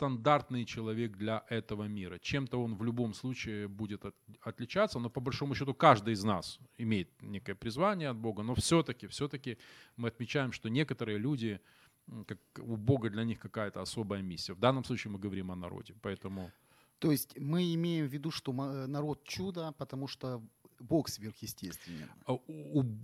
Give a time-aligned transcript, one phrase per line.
[0.00, 2.18] стандартный человек для этого мира.
[2.18, 6.58] Чем-то он в любом случае будет от, отличаться, но по большому счету каждый из нас
[6.78, 9.58] имеет некое призвание от Бога, но все-таки, все-таки
[9.96, 11.60] мы отмечаем, что некоторые люди,
[12.26, 14.54] как у Бога для них какая-то особая миссия.
[14.54, 16.50] В данном случае мы говорим о народе, поэтому...
[16.98, 18.52] То есть мы имеем в виду, что
[18.86, 20.42] народ чудо, потому что
[20.78, 22.06] Бог сверхъестественный.
[22.26, 22.38] А,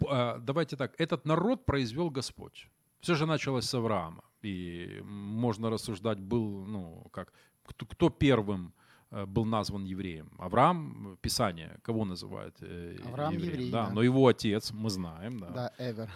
[0.08, 2.68] а, давайте так, этот народ произвел Господь.
[3.00, 4.22] Все же началось с Авраама.
[4.46, 7.32] И можно рассуждать, был, ну, как,
[7.64, 8.72] кто, кто первым
[9.10, 10.30] э, был назван евреем.
[10.38, 13.52] Авраам, Писание, кого называет э, Авраам евреем?
[13.52, 13.92] еврей, да, да.
[13.92, 15.38] Но его отец, мы знаем.
[15.38, 16.10] Да, да Эвер.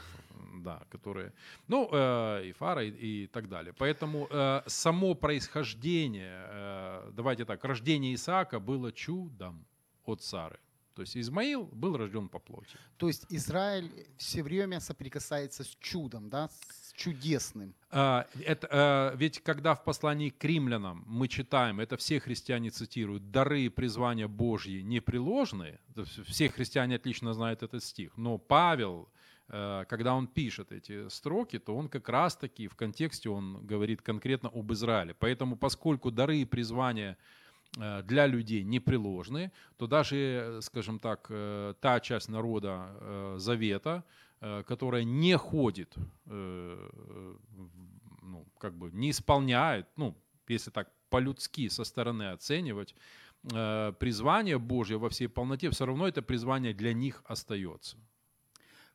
[0.63, 1.33] Да, которые,
[1.69, 3.73] ну, э, и Фара, и, и так далее.
[3.73, 9.65] Поэтому э, само происхождение, э, давайте так, рождение Исаака было чудом
[10.05, 10.59] от Сары.
[10.95, 12.77] То есть Измаил был рожден по плоти.
[12.97, 16.51] То есть Израиль все время соприкасается с чудом, да,
[17.01, 17.75] чудесным.
[17.91, 23.31] А, это, а, ведь когда в послании к римлянам мы читаем, это все христиане цитируют,
[23.31, 25.81] дары и призвания Божьи непреложные,
[26.27, 29.09] все христиане отлично знают этот стих, но Павел,
[29.49, 34.51] э, когда он пишет эти строки, то он как раз-таки в контексте он говорит конкретно
[34.51, 35.15] об Израиле.
[35.19, 37.17] Поэтому поскольку дары и призвания
[37.79, 44.03] Э, для людей непреложны, то даже, скажем так, э, та часть народа э, Завета,
[44.41, 47.39] которая не ходит, ну,
[48.59, 50.17] как бы не исполняет, ну,
[50.49, 52.95] если так по-людски со стороны оценивать,
[53.43, 57.97] призвание Божье во всей полноте, все равно это призвание для них остается.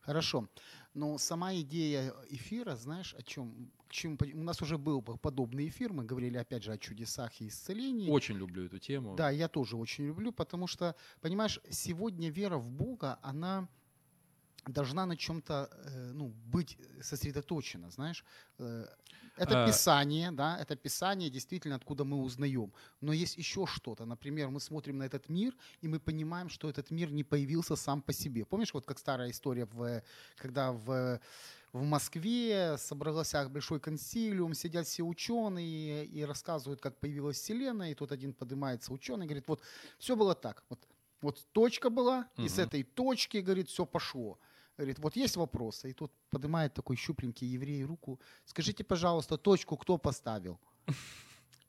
[0.00, 0.48] Хорошо.
[0.94, 5.92] Но сама идея эфира, знаешь, о чем, к чему, у нас уже был подобный эфир,
[5.92, 8.08] мы говорили опять же о чудесах и исцелении.
[8.08, 9.14] Очень люблю эту тему.
[9.16, 13.68] Да, я тоже очень люблю, потому что, понимаешь, сегодня вера в Бога, она
[14.66, 18.24] должна на чем-то э, ну, быть сосредоточена, знаешь.
[18.58, 18.86] Э,
[19.36, 19.66] это а...
[19.66, 22.72] Писание, да, это Писание, действительно, откуда мы узнаем.
[23.00, 24.06] Но есть еще что-то.
[24.06, 28.02] Например, мы смотрим на этот мир, и мы понимаем, что этот мир не появился сам
[28.02, 28.44] по себе.
[28.44, 30.02] Помнишь, вот как старая история, в,
[30.36, 31.20] когда в
[31.72, 38.12] в Москве собрался большой консилиум, сидят все ученые и рассказывают, как появилась Вселенная, и тут
[38.12, 39.60] один поднимается ученый и говорит, вот
[39.98, 40.78] все было так, вот,
[41.20, 42.46] вот точка была, угу.
[42.46, 44.38] и с этой точки, говорит, все пошло.
[44.76, 45.90] Говорит, вот есть вопросы.
[45.90, 48.20] И тут поднимает такой щупленький еврей руку.
[48.44, 50.60] Скажите, пожалуйста, точку кто поставил?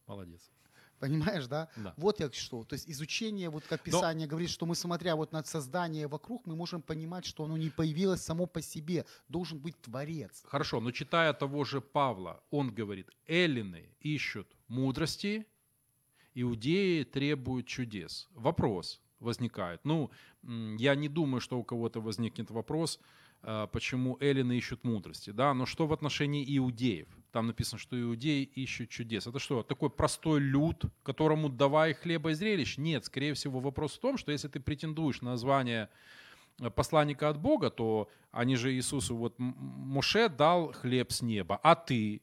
[0.07, 0.51] Молодец.
[1.00, 1.69] Понимаешь, да?
[1.75, 1.94] да?
[1.95, 2.63] Вот як что.
[2.63, 4.31] То есть изучение, вот как Писание Но...
[4.31, 8.22] говорит, что мы, смотря вот на создание вокруг, мы можем понимать, что оно не появилось
[8.22, 9.06] само по себе.
[9.29, 10.44] Должен быть Творец.
[10.45, 15.45] Хорошо, но читая того же Павла, он говорит, эллины ищут мудрости,
[16.34, 18.28] иудеи требуют чудес.
[18.31, 19.81] Вопрос возникает.
[19.83, 20.11] Ну,
[20.78, 23.00] я не думаю, что у кого-то возникнет вопрос,
[23.44, 25.29] а, почему эллины ищут мудрости.
[25.29, 25.53] Да?
[25.53, 27.07] Но что в отношении иудеев?
[27.31, 29.27] Там написано, что иудеи ищут чудес.
[29.27, 32.77] Это что, такой простой люд, которому давай хлеба и зрелищ?
[32.77, 35.89] Нет, скорее всего, вопрос в том, что если ты претендуешь на звание
[36.59, 41.75] э, посланника от Бога, то они же Иисусу, вот Моше дал хлеб с неба, а
[41.75, 42.22] ты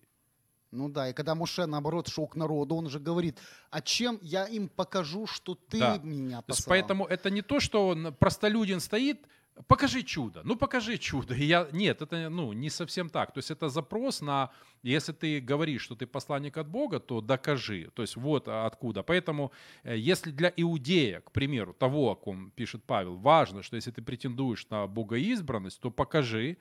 [0.75, 3.39] ну да, и когда Муше, наоборот, шел к народу, он же говорит,
[3.71, 5.99] а чем я им покажу, что ты да.
[6.03, 6.67] меня послал?
[6.69, 9.27] Поэтому это не то, что он, простолюдин стоит,
[9.66, 11.34] покажи чудо, ну покажи чудо.
[11.34, 13.32] И я, нет, это ну, не совсем так.
[13.32, 14.50] То есть это запрос на,
[14.82, 17.91] если ты говоришь, что ты посланник от Бога, то докажи.
[17.94, 19.03] То есть вот откуда.
[19.03, 19.53] Поэтому
[19.84, 24.03] э, если для иудея, к примеру, того, о ком пишет Павел, важно, что если ты
[24.03, 26.56] претендуешь на богоизбранность, то покажи.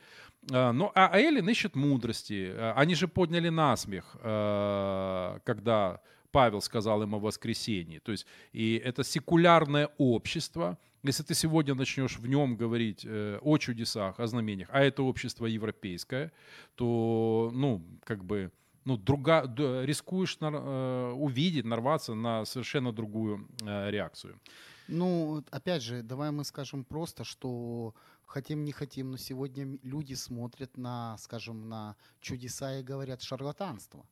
[0.51, 2.51] Э, но, а Эллин ищет мудрости.
[2.51, 7.99] Э, они же подняли насмех, когда Павел сказал им о воскресении.
[7.99, 13.57] То есть и это секулярное общество, если ты сегодня начнешь в нем говорить э, о
[13.57, 16.31] чудесах, о знамениях, а это общество европейское,
[16.75, 18.51] то, ну, как бы,
[18.85, 19.43] ну, друга,
[19.85, 24.39] рискуешь нар, э, увидеть, нарваться на совершенно другую э, реакцию.
[24.87, 27.93] Ну, опять же, давай мы скажем просто, что
[28.25, 34.05] хотим не хотим, но сегодня люди смотрят на, скажем, на чудеса и говорят шарлатанство.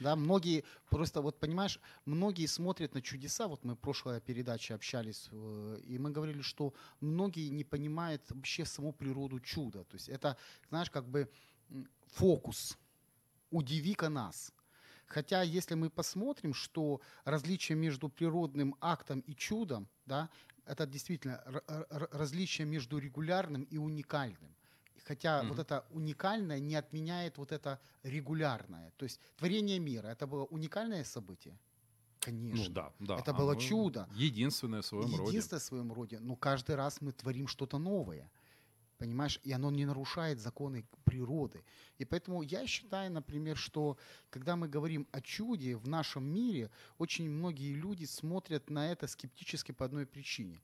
[0.00, 3.46] Да, многие просто, вот понимаешь, многие смотрят на чудеса.
[3.48, 8.64] Вот мы в прошлой передаче общались, э, и мы говорили, что многие не понимают вообще
[8.64, 9.84] саму природу чуда.
[9.84, 10.36] То есть это,
[10.68, 11.28] знаешь, как бы
[12.06, 12.78] фокус.
[13.50, 14.52] Удиви-ка нас.
[15.06, 20.30] Хотя, если мы посмотрим, что различие между природным актом и чудом, да,
[20.64, 21.42] это действительно
[22.10, 24.56] различие между регулярным и уникальным.
[25.04, 25.48] Хотя mm-hmm.
[25.48, 28.92] вот это уникальное не отменяет вот это регулярное.
[28.96, 31.58] То есть творение мира это было уникальное событие.
[32.20, 32.64] Конечно.
[32.68, 33.18] Ну да, да.
[33.18, 34.08] Это было чудо.
[34.14, 35.30] Единственное в своем Единственное роде.
[35.30, 36.18] Единственное в своем роде.
[36.20, 38.30] Но каждый раз мы творим что-то новое.
[38.98, 41.64] понимаешь, и оно не нарушает законы природы.
[41.98, 43.96] И поэтому я считаю, например, что
[44.30, 49.72] когда мы говорим о чуде в нашем мире, очень многие люди смотрят на это скептически
[49.72, 50.60] по одной причине.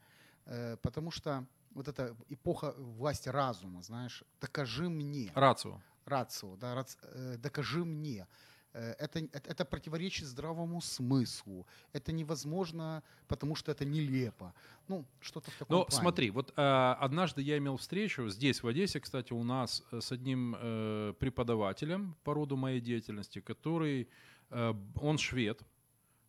[0.46, 5.30] Э, потому что вот эта эпоха власти разума, знаешь, докажи мне.
[5.34, 5.80] Рацио.
[6.04, 8.26] Рацио, да, рац, э, докажи мне.
[8.72, 11.66] Э, это, это, это противоречит здравому смыслу.
[11.92, 14.54] Это невозможно, потому что это нелепо.
[14.88, 16.00] Ну, что-то в таком Но плане.
[16.00, 20.12] смотри, вот э, однажды я имел встречу здесь, в Одессе, кстати, у нас э, с
[20.12, 24.08] одним э, преподавателем по роду моей деятельности, который,
[24.50, 25.62] э, он швед,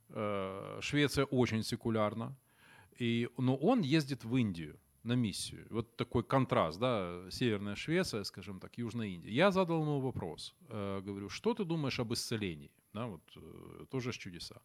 [0.10, 2.36] э, Швеция очень секулярна,
[2.98, 5.68] и, но он ездит в Индию на миссию.
[5.70, 9.32] Вот такой контраст, да, Северная Швеция, скажем так, Южная Индия.
[9.32, 12.72] Я задал ему вопрос, э, говорю, что ты думаешь об исцелении?
[12.94, 14.62] Да, вот э, тоже ж чудеса.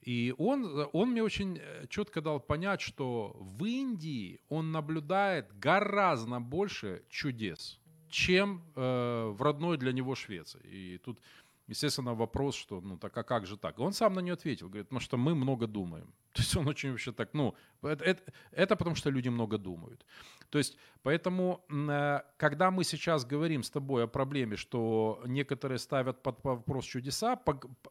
[0.00, 6.40] И он, он мне очень э, четко дал понять, что в Индии он наблюдает гораздо
[6.40, 10.60] больше чудес, чем э, в родной для него Швеции.
[10.64, 11.20] И тут
[11.68, 13.78] естественно, вопрос, что, ну, так а как же так?
[13.78, 16.12] Он сам на нее ответил, говорит, ну, что мы много думаем.
[16.32, 20.06] То есть он очень вообще так, ну, это, это, это потому, что люди много думают.
[20.50, 26.22] То есть, поэтому, э, когда мы сейчас говорим с тобой о проблеме, что некоторые ставят
[26.22, 27.38] под вопрос чудеса,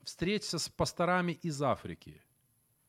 [0.03, 2.21] встреться с пасторами из Африки–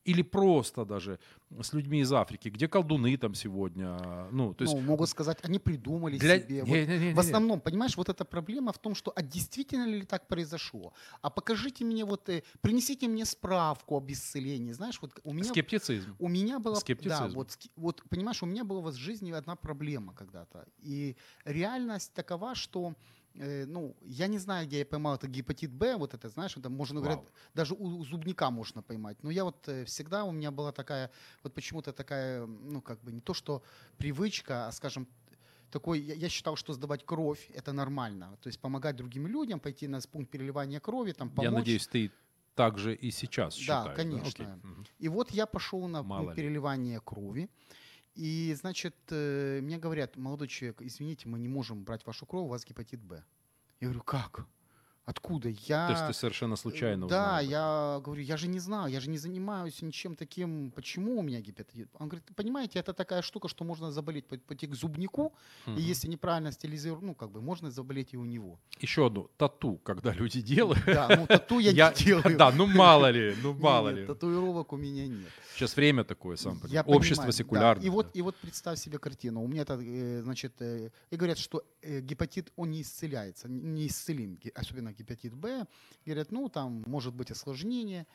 [0.05, 1.19] или просто даже
[1.61, 4.27] с людьми из Африки, где колдуны там сегодня.
[4.31, 4.75] Ну, то есть...
[4.75, 6.39] ну могут сказать, они придумали для...
[6.39, 6.55] себе.
[6.55, 9.21] Не, вот не, не, не, в основном, понимаешь, вот эта проблема в том, что а
[9.21, 10.93] действительно ли так произошло?
[11.21, 14.73] А покажите мне вот, э, принесите мне справку об исцелении.
[14.73, 15.45] Знаешь, вот у меня...
[15.45, 16.15] Скептицизм.
[16.19, 16.75] У меня была...
[16.75, 17.27] Скептицизм.
[17.27, 20.65] Да, вот, вот, понимаешь, у меня была в жизни одна проблема когда-то.
[20.79, 21.15] И
[21.45, 22.93] реальность такова, что
[23.35, 26.99] ну, я не знаю, где я поймал это гепатит Б, вот это, знаешь, это можно,
[26.99, 27.03] Вау.
[27.03, 29.23] говорят, даже у, у зубника можно поймать.
[29.23, 31.09] Но я вот э, всегда, у меня была такая,
[31.43, 33.63] вот почему-то такая, ну, как бы не то, что
[33.97, 35.07] привычка, а, скажем,
[35.71, 38.37] такой, я, я считал, что сдавать кровь– это нормально.
[38.41, 41.43] То есть помогать другим людям, пойти на пункт переливания крови, там, помочь.
[41.43, 42.11] Я надеюсь, ты
[42.55, 43.85] так же и сейчас считаешь.
[43.85, 44.59] Да, конечно.
[44.63, 44.69] Да?
[44.99, 47.49] И вот я пошел на пункт переливания крови.
[48.15, 52.47] И, значит, э, мне говорят, молодой человек, извините, мы не можем брать вашу кровь, у
[52.47, 53.23] вас гепатит Б.
[53.79, 54.45] Я говорю, как?
[55.05, 55.49] Откуда?
[55.49, 55.87] Я...
[55.87, 59.17] То есть ты совершенно случайно Да, я говорю, я же не знал, я же не
[59.17, 61.89] занимаюсь ничем таким, почему у меня гепатит.
[61.99, 65.33] Он говорит, понимаете, это такая штука, что можно заболеть, пойти к зубнику,
[65.67, 65.77] угу.
[65.77, 68.59] и если неправильно стилизировать, ну, как бы, можно заболеть и у него.
[68.79, 70.85] Еще одну, тату, когда люди делают.
[70.85, 72.37] Да, ну, тату я не делаю.
[72.37, 74.05] Да, ну, мало ли, ну, мало ли.
[74.05, 75.31] татуировок у меня нет.
[75.53, 77.85] Сейчас время такое, сам я Общество секулярное.
[77.85, 79.43] И вот, и вот представь себе картину.
[79.43, 84.39] У меня, э, значит, э, и говорят, что э, гепатит, он не исцеляется, не исцелим,
[84.55, 85.65] особенно гепатит Б.
[86.05, 88.05] Говорят, ну, там может быть осложнение.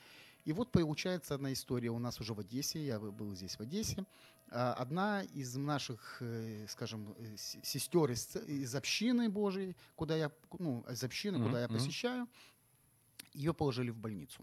[0.44, 4.06] И вот получается одна история у нас уже в Одессе, я был здесь в Одессе.
[4.50, 10.84] А, одна из наших, э, скажем, э, сестер из, из общины Божией, куда я, ну,
[10.90, 11.46] из общины, mm-hmm.
[11.46, 12.28] куда я посещаю,
[13.34, 14.42] ее положили в больницу.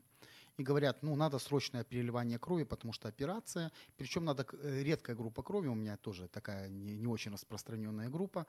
[0.58, 3.72] И говорят, ну, надо срочное переливание крови, потому что операция.
[3.98, 8.46] Причем надо э, редкая группа крови, у меня тоже такая не, не очень распространенная группа.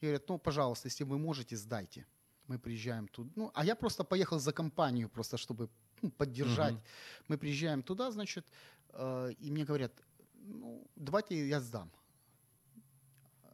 [0.00, 2.06] И говорят, ну, пожалуйста, если вы можете, сдайте
[2.52, 3.30] мы приезжаем туда.
[3.36, 5.68] Ну, а я просто поехал за компанию, просто чтобы
[6.02, 6.74] ну, поддержать.
[6.74, 6.82] Угу.
[7.28, 8.44] Мы приезжаем туда, значит,
[8.88, 9.92] э, и мне говорят,
[10.34, 11.90] ну, давайте я сдам.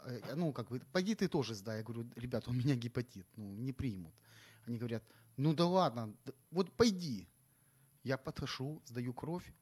[0.05, 1.79] Э, ну, как бы, пойди ты тоже сдай.
[1.79, 4.15] Я говорю, ребят, у меня гепатит, ну, не примут.
[4.67, 5.03] Они говорят,
[5.37, 6.15] ну да ладно,
[6.51, 7.29] вот пойди.
[8.05, 9.53] Я подхожу, сдаю кровь.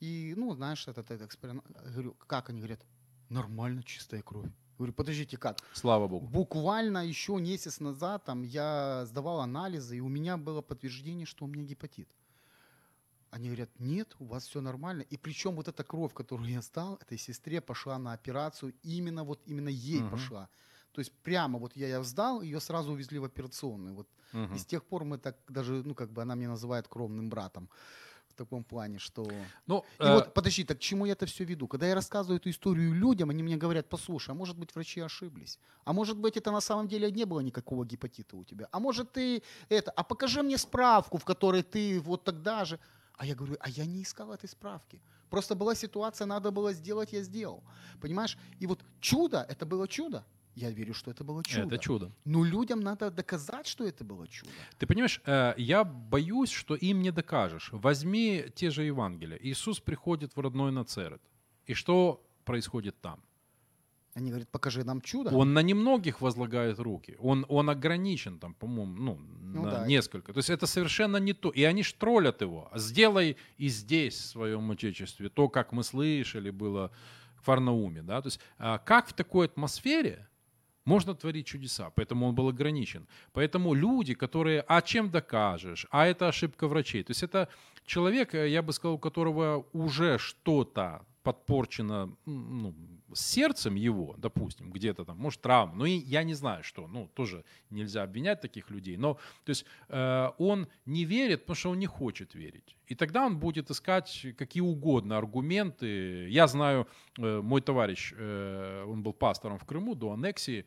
[0.00, 1.64] И, ну, знаешь, этот, этот эксперимент,
[1.94, 2.84] говорю, как они говорят,
[3.30, 4.50] нормально чистая кровь.
[4.78, 5.58] Говорю, подождите, как?
[5.72, 6.26] Слава богу.
[6.26, 11.48] Буквально еще месяц назад там, я сдавал анализы, и у меня было подтверждение, что у
[11.48, 12.08] меня гепатит.
[13.30, 15.02] Они говорят, нет, у вас все нормально.
[15.02, 19.40] И причем вот эта кровь, которую я сдал, этой сестре пошла на операцию, именно вот
[19.46, 20.10] именно ей угу.
[20.10, 20.48] пошла.
[20.92, 23.94] То есть прямо вот я ее сдал, ее сразу увезли в операционную.
[23.94, 24.08] Вот.
[24.32, 24.54] Угу.
[24.54, 27.68] И с тех пор мы так даже, ну как бы она меня называет кровным братом
[28.34, 29.26] в таком плане, что...
[29.66, 30.14] Ну, и э...
[30.14, 31.68] вот, подожди, так к чему я это все веду?
[31.68, 35.58] Когда я рассказываю эту историю людям, они мне говорят, послушай, а может быть врачи ошиблись?
[35.84, 38.68] А может быть это на самом деле не было никакого гепатита у тебя?
[38.72, 39.90] А может ты это...
[39.92, 42.78] А покажи мне справку, в которой ты вот тогда же...
[43.16, 45.00] А я говорю, а я не искал этой справки.
[45.30, 47.62] Просто была ситуация, надо было сделать, я сделал.
[48.00, 48.36] Понимаешь?
[48.58, 50.24] И вот чудо, это было чудо.
[50.54, 51.66] Я верю, что это было чудо.
[51.66, 52.12] Это чудо.
[52.24, 54.50] Но людям надо доказать, что это было чудо.
[54.78, 57.70] Ты понимаешь, э, я боюсь, что им не докажешь.
[57.72, 59.38] Возьми те же Евангелия.
[59.42, 61.20] Иисус приходит в родной Нацерет.
[61.66, 63.20] И что происходит там?
[64.14, 65.34] Они говорят, покажи нам чудо.
[65.34, 67.16] Он на немногих возлагает руки.
[67.18, 69.86] Он, он ограничен там, по-моему, ну, ну на да.
[69.86, 70.32] несколько.
[70.32, 71.50] То есть это совершенно не то.
[71.50, 72.70] И они ж троллят его.
[72.76, 76.92] Сделай и здесь, в своем отечестве, то, как мы слышали, было
[77.44, 80.26] Фарнауме, да, то есть а, как в такой атмосфере
[80.84, 83.06] можно творить чудеса, поэтому он был ограничен.
[83.32, 87.48] Поэтому люди, которые, а чем докажешь, а это ошибка врачей, то есть это
[87.86, 92.74] человек, э, я бы сказал, у которого уже что-то подпорчено ну,
[93.14, 97.44] сердцем его, допустим, где-то там, может, травма, ну и я не знаю, что, ну, тоже
[97.70, 99.14] нельзя обвинять таких людей, но,
[99.44, 102.76] то есть, э, он не верит, потому что он не хочет верить.
[102.86, 106.28] И тогда он будет искать какие угодно аргументы.
[106.28, 106.86] Я знаю,
[107.18, 110.66] э, мой товарищ, э, он был пастором в Крыму до аннексии,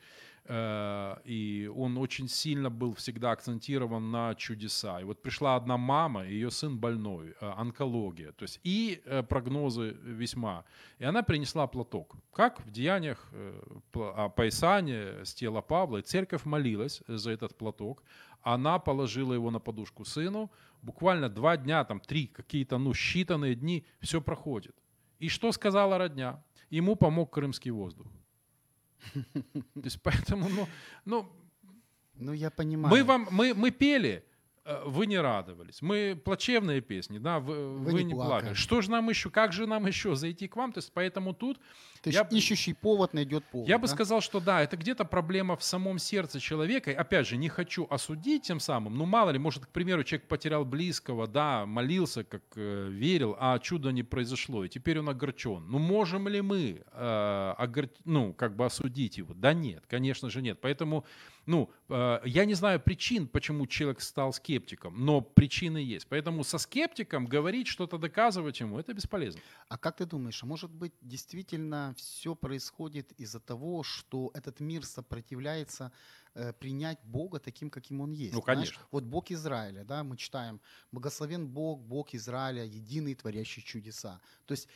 [0.49, 5.01] и он очень сильно был всегда акцентирован на чудеса.
[5.01, 9.97] И вот пришла одна мама, ее сын больной, э, онкология, то есть и э, прогнозы
[10.03, 10.63] весьма.
[10.99, 13.29] И она принесла платок, как в деяниях
[14.35, 15.97] Пайсане с тела Павла.
[15.97, 18.03] И церковь молилась за этот платок.
[18.41, 20.49] Она положила его на подушку сыну.
[20.81, 24.75] Буквально два дня, там три, какие-то, ну, считанные дни, все проходит.
[25.19, 26.41] И что сказала родня?
[26.69, 28.07] Ему помог крымский воздух.
[29.13, 30.67] То есть поэтому, ну,
[31.05, 31.31] ну,
[32.15, 32.95] ну я понимаю.
[32.95, 34.23] Мы вам, мы, мы пели,
[34.85, 35.81] вы не радовались.
[35.81, 38.53] Мы плачевные песни, да, вы, вы, вы не, не плакали.
[38.53, 40.73] Что же нам еще, как же нам еще зайти к вам?
[40.73, 41.57] То есть поэтому тут...
[42.01, 43.67] То есть я, ищущий повод найдет повод.
[43.67, 43.81] Я да?
[43.81, 46.91] бы сказал, что да, это где-то проблема в самом сердце человека.
[46.91, 50.65] Опять же, не хочу осудить тем самым, ну мало ли, может, к примеру, человек потерял
[50.65, 55.65] близкого, да, молился, как э, верил, а чудо не произошло, и теперь он огорчен.
[55.67, 57.89] Ну можем ли мы, э, огор...
[58.05, 59.33] ну, как бы осудить его?
[59.33, 60.59] Да нет, конечно же нет.
[60.61, 61.05] Поэтому
[61.47, 66.05] ну, э, я не знаю причин, почему человек стал скептиком, но причины есть.
[66.07, 69.41] Поэтому со скептиком говорить, что-то доказывать ему, это бесполезно.
[69.69, 74.85] А как ты думаешь, а может быть действительно все происходит из-за того, что этот мир
[74.85, 75.93] сопротивляется
[76.35, 78.33] э, принять Бога таким, каким Он есть.
[78.33, 78.73] Ну, конечно.
[78.73, 80.59] Знаешь, вот Бог Израиля, да, мы читаем,
[80.91, 84.19] благословен Бог, Бог Израиля, единый, творящий чудеса.
[84.45, 84.67] То есть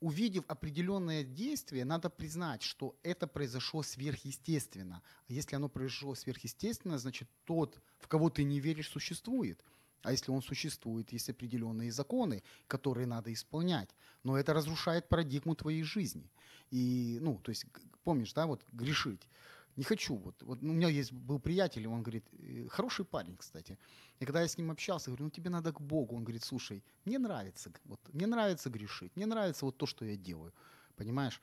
[0.00, 5.02] увидев определенное действие, надо признать, что это произошло сверхъестественно.
[5.28, 9.62] А если оно произошло сверхъестественно, значит тот, в кого ты не веришь, существует.
[10.02, 13.90] А если он существует, есть определенные законы, которые надо исполнять.
[14.24, 16.30] Но это разрушает парадигму твоей жизни.
[16.70, 17.66] И, ну, то есть,
[18.02, 19.28] помнишь, да, вот грешить
[19.76, 20.16] не хочу.
[20.16, 23.78] Вот, вот ну, у меня есть был приятель, он говорит, «Э, хороший парень, кстати.
[24.18, 26.16] И когда я с ним общался, говорю, ну тебе надо к Богу.
[26.16, 30.16] Он говорит, слушай, мне нравится, вот, мне нравится грешить, мне нравится вот то, что я
[30.16, 30.52] делаю,
[30.96, 31.40] понимаешь?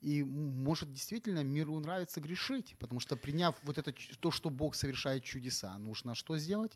[0.00, 5.24] И может действительно миру нравится грешить, потому что приняв вот это то, что Бог совершает
[5.24, 6.72] чудеса, нужно что сделать?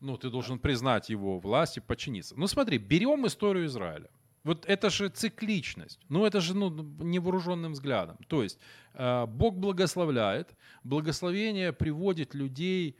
[0.00, 2.34] Ну, ты должен признать его власть и подчиниться.
[2.36, 4.10] Ну, смотри, берем историю Израиля.
[4.46, 5.98] Вот это же цикличность.
[6.08, 8.16] Ну, это же ну, невооруженным взглядом.
[8.28, 8.60] То есть
[8.94, 12.96] э, Бог благословляет, благословение приводит людей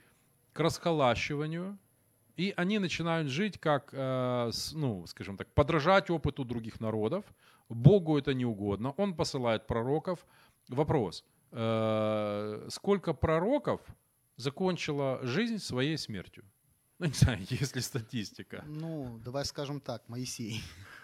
[0.51, 1.77] к расхолащиванию,
[2.35, 7.23] и они начинают жить как, э, ну, скажем так, подражать опыту других народов.
[7.69, 8.93] Богу это не угодно.
[8.97, 10.25] Он посылает пророков.
[10.67, 11.23] Вопрос.
[11.51, 13.79] Э, сколько пророков
[14.35, 16.43] закончило жизнь своей смертью?
[16.99, 18.65] Ну, не знаю, если статистика.
[18.67, 20.61] Ну, давай скажем так, Моисей.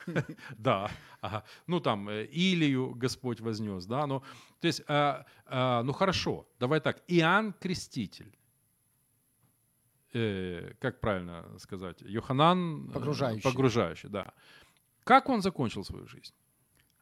[0.58, 0.90] Да,
[1.22, 1.44] ага.
[1.68, 4.22] ну там э, Илию Господь вознес, да, ну,
[4.60, 8.38] то есть, а, а, ну хорошо, давай так, Иоанн Креститель,
[10.14, 13.44] э, как правильно сказать, Йоханан э, погружающий.
[13.44, 14.34] погружающий, да.
[15.04, 16.34] Как он закончил свою жизнь?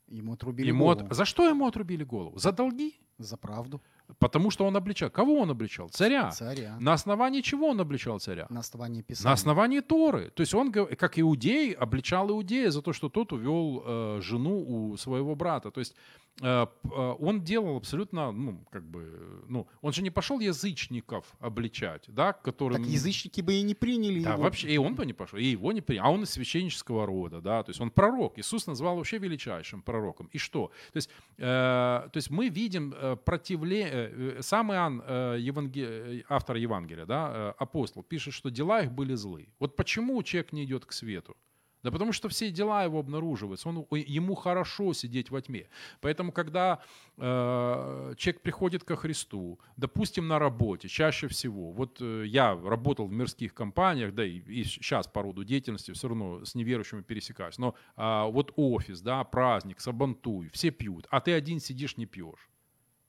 [0.08, 1.06] Ему отрубили ему голову.
[1.06, 1.16] От...
[1.16, 2.38] За что ему отрубили голову?
[2.38, 3.00] За долги?
[3.18, 3.82] За правду.
[4.20, 5.10] Потому что он обличал.
[5.10, 5.90] Кого он обличал?
[5.90, 6.32] Царя.
[6.32, 6.78] Царя.
[6.80, 8.48] На основании чего он обличал царя?
[8.50, 9.30] На основании Писания.
[9.30, 10.30] На основании Торы.
[10.30, 14.98] То есть он, как иудей, обличал иудея за то, что тот увел э, жену у
[14.98, 15.72] своего брата.
[15.72, 15.96] То есть
[16.42, 22.84] он делал абсолютно, ну, как бы, ну, он же не пошел язычников обличать, да, которым...
[22.84, 24.44] Так язычники бы и не приняли да, его.
[24.44, 27.42] вообще, и он бы не пошел, и его не принял, а он из священнического рода,
[27.42, 30.72] да, то есть он пророк, Иисус назвал вообще величайшим пророком, и что?
[30.94, 36.26] То есть, э, то есть мы видим э, противление, э, сам Иоанн, э, еванге...
[36.30, 39.50] автор Евангелия, да, э, апостол, пишет, что дела их были злы.
[39.60, 41.36] Вот почему человек не идет к свету?
[41.84, 43.70] Да потому что все дела его обнаруживаются.
[43.70, 45.68] Он, ему хорошо сидеть во тьме.
[46.00, 46.82] Поэтому, когда
[47.18, 53.12] э, человек приходит ко Христу, допустим, на работе, чаще всего, вот э, я работал в
[53.12, 57.76] мирских компаниях, да и, и сейчас по роду деятельности все равно с неверующими пересекаюсь, но
[57.98, 62.50] э, вот офис, да, праздник, сабантуй, все пьют, а ты один сидишь, не пьешь.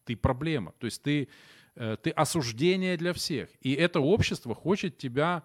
[0.04, 0.72] Ты проблема.
[0.78, 1.28] То есть ты,
[1.74, 3.50] э, ты осуждение для всех.
[3.60, 5.44] И это общество хочет тебя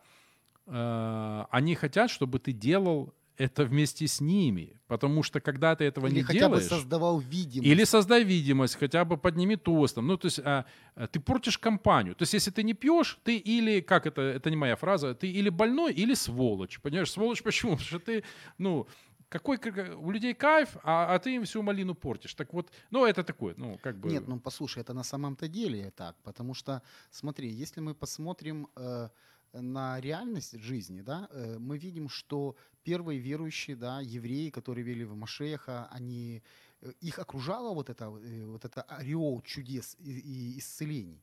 [0.68, 4.74] они хотят, чтобы ты делал это вместе с ними.
[4.88, 6.64] Потому что когда ты этого или не хотя делаешь...
[6.64, 7.72] бы создавал видимость.
[7.72, 10.08] Или создай видимость, хотя бы подними тостом.
[10.08, 12.16] Ну, то есть а, а, ты портишь компанию.
[12.16, 15.28] То есть если ты не пьешь, ты или, как это, это не моя фраза, ты
[15.28, 16.80] или больной, или сволочь.
[16.82, 17.72] Понимаешь, сволочь почему?
[17.78, 18.24] Потому что ты,
[18.58, 18.88] ну,
[19.30, 19.60] какой
[19.96, 22.34] у людей кайф, а, а ты им всю малину портишь.
[22.34, 24.10] Так вот, ну это такое, ну как бы...
[24.10, 26.82] Нет, ну послушай, это на самом-то деле так, потому что,
[27.12, 29.10] смотри, если мы посмотрим э,
[29.54, 35.16] на реальность жизни, да, э, мы видим, что первые верующие, да, евреи, которые вели в
[35.16, 36.42] Машеха, они,
[36.82, 41.22] э, их окружало вот это, э, вот это ореол чудес и, и исцелений.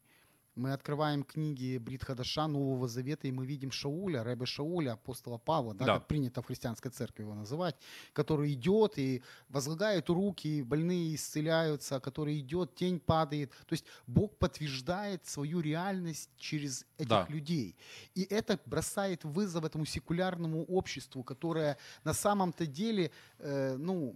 [0.57, 5.75] Мы открываем книги Брит Хадаша Нового Завета, и мы видим Шауля, Рэбе Шауля, апостола Павла,
[5.75, 5.95] да, Да.
[5.99, 7.75] как принято в христианской церкви его называть,
[8.13, 13.51] который идет и возлагает руки, больные исцеляются, который идет, тень падает.
[13.67, 17.27] То есть Бог подтверждает свою реальность через этих Да.
[17.29, 17.77] людей.
[18.15, 24.15] И это бросает вызов этому секулярному обществу, которое на самом-то деле, э, ну,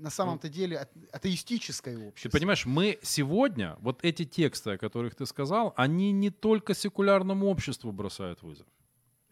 [0.00, 2.38] на самом-то деле ат- атеистическое Ты общество.
[2.38, 7.92] понимаешь, мы сегодня, вот эти тексты, о которых ты сказал, они не только секулярному обществу
[7.92, 8.66] бросают вызов.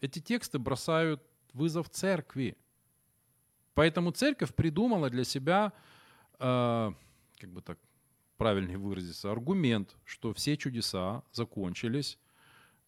[0.01, 1.21] Эти тексты бросают
[1.53, 2.55] вызов церкви.
[3.73, 5.73] Поэтому церковь придумала для себя,
[6.39, 6.91] э,
[7.37, 7.79] как бы так
[8.37, 12.17] правильнее выразиться, аргумент, что все чудеса закончились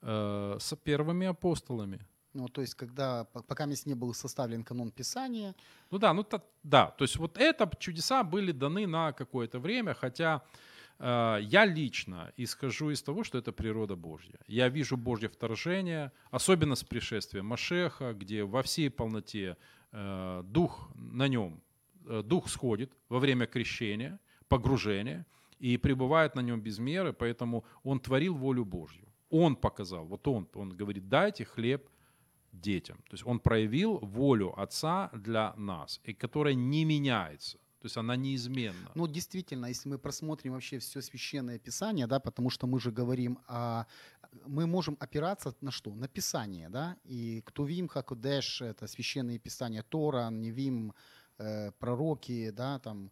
[0.01, 1.99] э, с первыми апостолами.
[2.33, 5.53] Ну, то есть, когда, по- пока здесь не был составлен канон Писания,
[5.91, 9.93] Ну да, ну та- да, то есть вот это чудеса были даны на какое-то время,
[9.93, 10.41] хотя
[10.99, 14.39] э, я лично исхожу из того, что это природа Божья.
[14.47, 19.57] Я вижу Божье вторжение, особенно с пришествием Машеха, где во всей полноте
[19.91, 21.59] э, дух на нем,
[22.07, 25.25] э, дух сходит во время крещения, погружения
[25.59, 29.07] и пребывает на нем без меры, поэтому он творил волю Божью.
[29.29, 31.89] Он показал, вот он, он говорит, дайте хлеб
[32.51, 32.97] детям.
[33.09, 37.57] То есть он проявил волю Отца для нас, и которая не меняется.
[37.81, 38.91] То есть она неизменна.
[38.95, 43.39] ну, действительно, если мы просмотрим вообще все священное Писание, да, потому что мы же говорим
[43.47, 43.85] о...
[44.45, 45.93] Мы можем опираться на что?
[45.95, 50.93] На Писание, да, и Ктувим, Хакодеш, это священные Писания Тора, Невим,
[51.39, 53.11] э, пророки, да, там, м,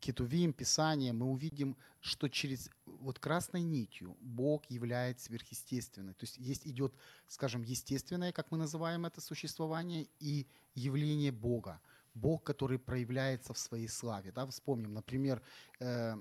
[0.00, 6.14] Кетувим, Писание, мы увидим, что через вот красной нитью Бог является сверхъестественной.
[6.14, 6.94] То есть есть идет,
[7.28, 11.80] скажем, естественное, как мы называем это существование, и явление Бога.
[12.14, 14.32] Бог, который проявляется в своей славе.
[14.32, 14.46] Да?
[14.46, 15.42] Вспомним, например,
[15.80, 16.16] э,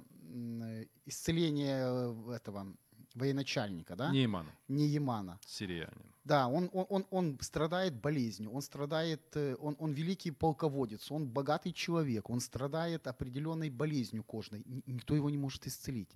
[1.06, 2.76] исцеление э, этого
[3.16, 4.12] военачальника, да?
[4.12, 5.40] Неймана, Неемана.
[5.46, 6.14] сириянин.
[6.30, 11.26] Да, он, он, он, он страдает болезнью, он страдает, э, он, он великий полководец, он
[11.28, 16.12] богатый человек, он страдает определенной болезнью кожной, никто его не может исцелить.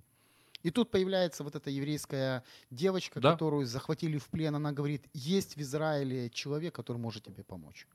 [0.66, 3.32] И тут появляется вот эта еврейская девочка, Да.
[3.32, 7.88] которую захватили в плен, она говорит, есть в Израиле человек, который может тебе помочь.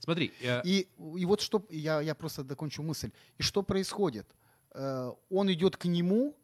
[0.00, 3.10] Смотри, э, И, и вот что, я, я просто докончу мысль.
[3.38, 4.26] И что происходит?
[4.72, 6.34] Э, Он идет к нему,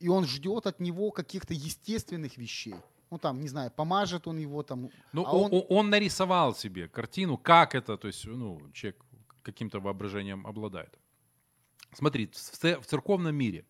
[0.00, 2.74] и он ждет от него каких-то естественных вещей.
[3.12, 4.88] Ну там, не знаю, помажет он его там.
[5.12, 8.96] ну, а он, он- он нарисовал себе картину, как это, то есть, ну, человек
[9.42, 10.98] каким-то воображением обладает.
[11.94, 13.64] Смотри, в церковном мире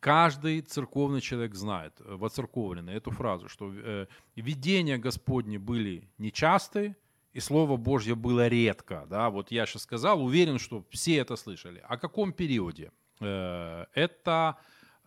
[0.00, 4.06] каждый церковный человек знает, э, воцерковленный, эту фразу, что э,
[4.36, 6.96] видения Господни были нечастые,
[7.36, 9.06] и Слово Божье было редко.
[9.08, 9.30] Да?
[9.30, 11.80] Вот я сейчас сказал, уверен, что все это слышали.
[11.88, 12.90] О каком периоде?
[13.20, 14.56] Э, Это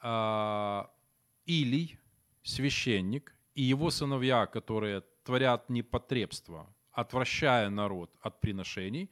[0.02, 0.90] а,
[1.46, 1.98] Илий,
[2.44, 9.10] священник, и его сыновья, которые творят непотребство, отвращая народ от приношений.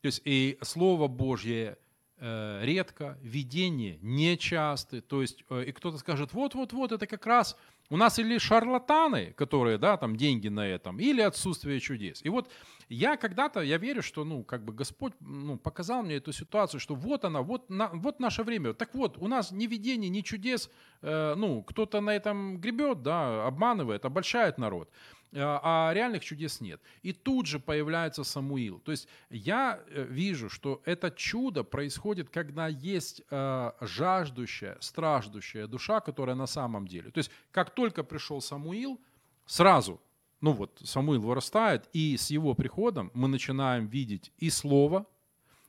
[0.00, 1.76] То есть и Слово Божье
[2.18, 5.00] э, редко, видение нечасты.
[5.00, 7.56] То есть э, и кто-то скажет, вот-вот-вот, это как раз
[7.90, 12.20] у нас или шарлатаны, которые, да, там деньги на этом, или отсутствие чудес.
[12.24, 12.50] И вот
[12.88, 16.94] я когда-то, я верю, что, ну, как бы Господь, ну, показал мне эту ситуацию, что
[16.94, 18.74] вот она, вот, на, вот наше время.
[18.74, 20.70] Так вот, у нас ни видений, ни чудес,
[21.02, 24.90] э, ну, кто-то на этом гребет, да, обманывает, обольщает народ
[25.32, 26.80] а реальных чудес нет.
[27.02, 28.80] И тут же появляется Самуил.
[28.80, 36.00] То есть я э, вижу, что это чудо происходит, когда есть э, жаждущая, страждущая душа,
[36.00, 37.10] которая на самом деле.
[37.10, 39.00] То есть как только пришел Самуил,
[39.46, 40.00] сразу,
[40.40, 45.06] ну вот Самуил вырастает, и с его приходом мы начинаем видеть и слово,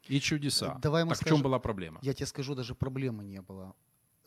[0.08, 0.80] и чудеса.
[0.82, 2.00] Давай мы так в скажем- чем была проблема?
[2.02, 3.76] Я тебе скажу, даже проблемы не было.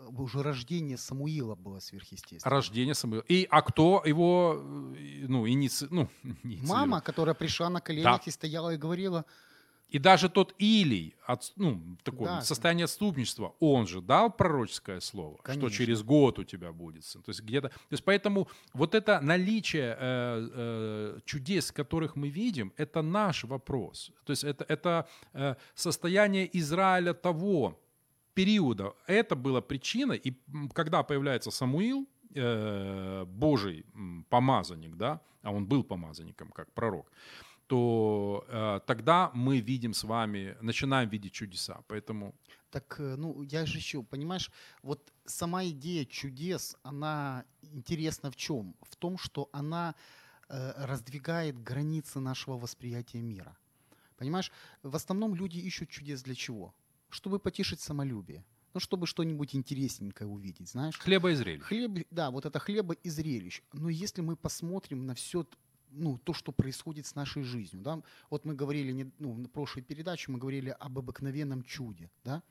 [0.08, 2.52] Уже рождение Самуила было сверхъестественным.
[2.56, 3.24] Рождение Самуила.
[3.28, 4.56] И, а кто его,
[4.96, 5.86] э, ну, иници...
[5.90, 6.08] ну,
[6.42, 6.68] инициировал?
[6.80, 8.22] Мама, которая пришла на коленях Да.
[8.26, 9.24] и стояла и говорила,
[9.94, 12.40] И даже тот Илий, от, ну, такое Да.
[12.40, 15.70] состояние отступничества, он же дал пророческое слово, что Конечно.
[15.70, 17.22] через год у тебя будет сын.
[17.22, 22.72] То есть где-то, то есть поэтому вот это наличие э, э, чудес, которых мы видим,
[22.78, 24.10] это наш вопрос.
[24.24, 27.78] То есть это, это э, состояние Израиля того
[28.34, 28.94] периода.
[29.06, 30.34] Это была причина, и
[30.74, 33.84] когда появляется Самуил, э, Божий
[34.28, 37.10] помазанник, да, а он был помазанником как пророк,
[37.66, 41.82] то э, тогда мы видим с вами, начинаем видеть чудеса.
[41.88, 42.34] Поэтому
[42.70, 44.50] Так, э, ну, я же еще, понимаешь,
[44.82, 48.74] вот сама идея чудес, она интересна в чем?
[48.82, 49.94] В том, что она
[50.48, 53.56] э, раздвигает границы нашего восприятия мира.
[54.16, 56.74] Понимаешь, в основном люди ищут чудес для чего?
[57.12, 58.44] Чтобы потешить самолюбие.
[58.74, 60.98] Ну, чтобы что-нибудь интересненькое увидеть, знаешь?
[60.98, 61.64] хлеба и зрелищ.
[61.64, 63.62] Хлеб, да, вот это хлеба и зрелищ.
[63.74, 65.46] Но если мы посмотрим на все
[65.90, 70.32] ну, то, что происходит с нашей жизнью, да, вот мы говорили, ну, на прошлой передаче
[70.32, 72.42] мы говорили об обыкновенном чуде, да,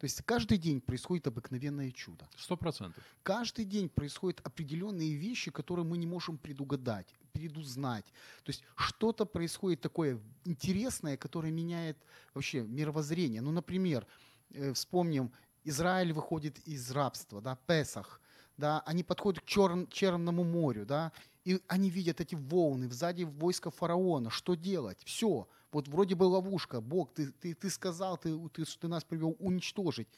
[0.00, 2.26] то есть каждый день происходит обыкновенное чудо.
[2.38, 3.04] Сто процентов.
[3.22, 8.06] Каждый день происходят определенные вещи, которые мы не можем предугадать, предузнать.
[8.42, 11.98] То есть что-то происходит такое интересное, которое меняет
[12.32, 13.42] вообще мировоззрение.
[13.42, 14.06] Ну, например,
[14.54, 15.32] э, вспомним,
[15.64, 18.22] Израиль выходит из рабства, да, Песах,
[18.56, 21.12] да, они подходят к Черн, Черному морю, да,
[21.44, 25.02] и они видят эти волны, сзади войско фараона, что делать?
[25.04, 29.36] Все, вот вроде бы ловушка, Бог, ты, ты, ты сказал, ты, ты, ты нас привел
[29.38, 30.08] уничтожить.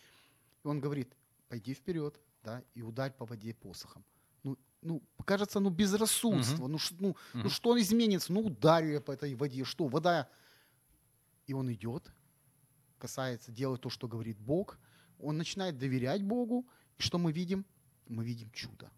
[0.64, 1.16] И он говорит,
[1.48, 4.04] пойди вперед, да, и ударь по воде посохом.
[4.42, 6.72] Ну, ну кажется, ну безрассудство, Мгм.
[6.72, 7.42] ну, ш- ну, Мгм.
[7.44, 8.32] ну что изменится?
[8.32, 10.28] Ну ударю я по этой воде, что, вода?
[11.46, 12.12] И он идет,
[12.98, 14.78] касается, делает то, что говорит Бог,
[15.18, 16.66] он начинает доверять Богу,
[16.98, 17.64] и что мы видим?
[18.08, 18.90] Мы видим чудо.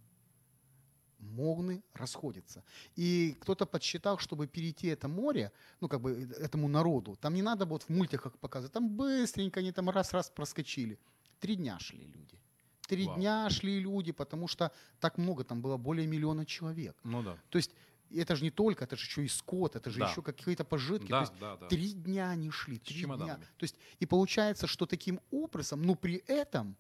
[1.24, 2.62] Молны расходятся.
[2.96, 7.64] И кто-то подсчитал, чтобы перейти это море, ну, как бы этому народу, там не надо
[7.66, 10.98] вот в мультиках показывать, там быстренько они там раз-раз проскочили.
[11.40, 12.40] Три дня шли люди.
[12.88, 13.16] Три Вау.
[13.16, 16.96] дня шли люди, потому что так много, там было более миллиона человек.
[17.04, 17.37] Ну да.
[17.48, 17.74] То есть
[18.10, 20.10] это же не только, это же еще и скот, это же Да.
[20.10, 21.06] еще какие-то пожитки.
[21.06, 21.66] То Да, есть да, да.
[21.68, 23.37] Три дня они шли, три дня.
[23.56, 26.76] То есть и получается, что таким образом, ну при этом,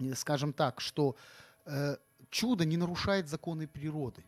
[0.00, 1.14] э, скажем так, что
[1.66, 1.96] э,
[2.32, 4.24] чудо не нарушает законы природы.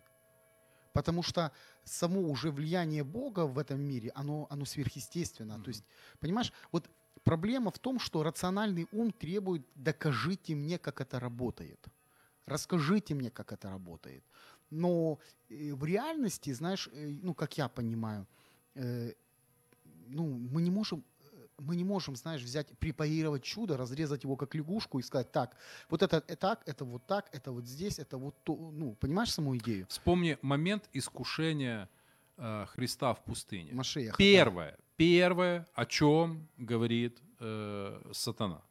[0.93, 1.51] Потому что
[1.85, 5.61] само уже влияние Бога в этом мире, оно, оно сверхъестественно.
[5.61, 5.85] То есть,
[6.21, 6.89] понимаешь, вот
[7.25, 11.89] проблема в том, что рациональный ум требует «докажите мне, как это работает».
[12.47, 14.23] Расскажите мне, как это работает.
[14.71, 18.27] Но э, в реальности, знаешь, э, ну, как я понимаю,
[18.75, 19.15] э,
[20.09, 21.03] ну, мы не можем
[21.59, 25.57] мы не можем, знаешь, взять, препарировать чудо, разрезать его как лягушку и сказать, так,
[25.89, 29.33] вот это, это так, это вот так, это вот здесь, это вот то, ну, понимаешь
[29.33, 29.87] саму идею?
[29.89, 31.89] Вспомни момент искушения
[32.37, 33.73] э, Христа в пустыне.
[33.73, 34.17] Машеях.
[34.17, 38.63] Первое, первое, о чем говорит э, сатана.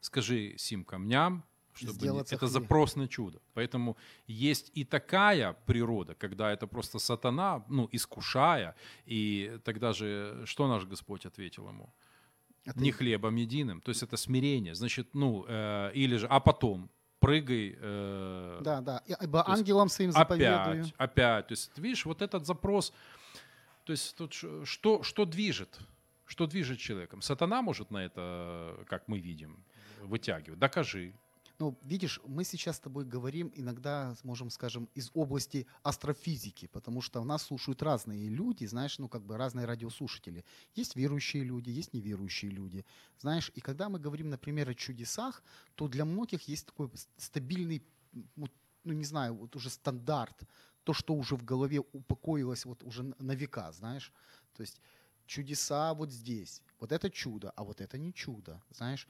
[0.00, 3.40] Скажи сим камням, чтобы не- это запрос на чудо.
[3.54, 8.74] Поэтому есть и такая природа, когда это просто сатана, ну, искушая,
[9.06, 11.92] и тогда же что наш Господь ответил ему?
[12.64, 14.74] Это- Не хлебом единым, то есть это смирение.
[14.74, 17.76] Значит, ну, э, или же, а потом прыгай.
[17.78, 19.02] э, Да, да.
[19.20, 20.82] Ибо То есть своим заповедую.
[20.82, 21.46] опять, опять.
[21.48, 22.92] То есть, видишь, вот этот запрос,
[23.84, 24.32] то есть тут
[24.64, 25.78] что, что движет?
[26.24, 27.20] Что движет человеком?
[27.20, 29.64] Сатана может на это, как мы видим,
[30.02, 30.58] вытягивать.
[30.58, 31.12] Докажи.
[31.62, 37.20] Ну, видишь, мы сейчас с тобой говорим иногда, можем, скажем, из области астрофизики, потому что
[37.20, 40.44] у нас слушают разные люди, знаешь, ну, как бы разные радиослушатели.
[40.74, 42.84] Есть верующие люди, есть неверующие люди,
[43.20, 45.44] знаешь, и когда мы говорим, например, о чудесах,
[45.76, 47.80] то для многих есть такой стабильный,
[48.34, 48.48] ну,
[48.82, 50.42] не знаю, вот уже стандарт,
[50.82, 54.12] то, что уже в голове упокоилось вот уже на века, знаешь.
[54.56, 54.80] То есть
[55.26, 59.06] чудеса вот здесь, вот это чудо, а вот это не чудо, знаешь.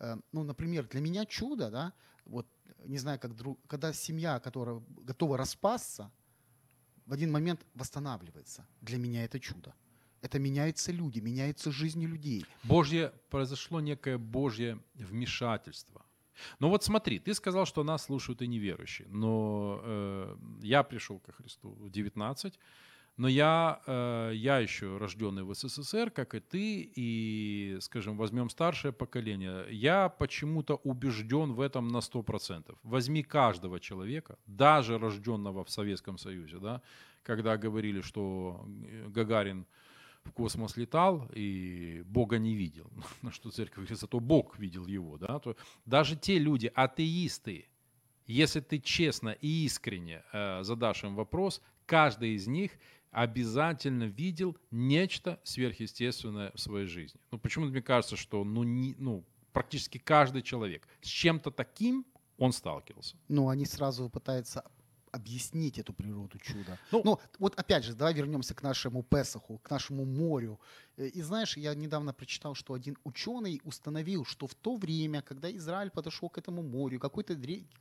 [0.00, 1.92] Э, Ну, например, для меня чудо, да,
[2.24, 2.46] вот,
[2.84, 6.10] не знаю, как друг, когда семья, которая готова распасться,
[7.06, 8.66] в один момент восстанавливается.
[8.80, 9.74] Для меня это чудо.
[10.22, 12.46] Это меняются люди, меняются жизни людей.
[12.62, 16.04] Божье, произошло некое Божье вмешательство.
[16.60, 21.32] Ну вот смотри, ты сказал, что нас слушают и неверующие, но э, я пришел ко
[21.32, 22.58] Христу в 19,
[23.16, 28.92] но я, э, я еще рожденный в СССР, как и ты, и, скажем, возьмем старшее
[28.92, 32.78] поколение, я почему-то убежден в этом на 100%.
[32.82, 36.82] Возьми каждого человека, даже рожденного в Советском Союзе, да,
[37.22, 39.66] когда говорили, что э, Гагарин
[40.24, 42.90] в космос летал и Бога не видел.
[43.22, 45.18] На что церковь говорит, зато Бог видел его.
[45.18, 45.38] Да?
[45.38, 47.68] То даже те люди, атеисты,
[48.26, 52.72] если ты честно и искренне э, задашь им вопрос, каждый из них
[53.12, 57.20] обязательно видел нечто сверхъестественное в своей жизни.
[57.30, 62.04] Ну, почему-то мне кажется, что ну, не, ну, практически каждый человек с чем-то таким
[62.38, 63.16] он сталкивался.
[63.28, 64.64] Но они сразу пытаются
[65.12, 66.78] объяснить эту природу чуда.
[66.90, 70.58] Ну- Ну, вот опять же, давай вернемся к нашему Песаху, к нашему морю.
[70.96, 75.48] Э, И знаешь, я недавно прочитал, что один ученый установил, что в то время, когда
[75.50, 77.34] Израиль подошел к этому морю, какой-то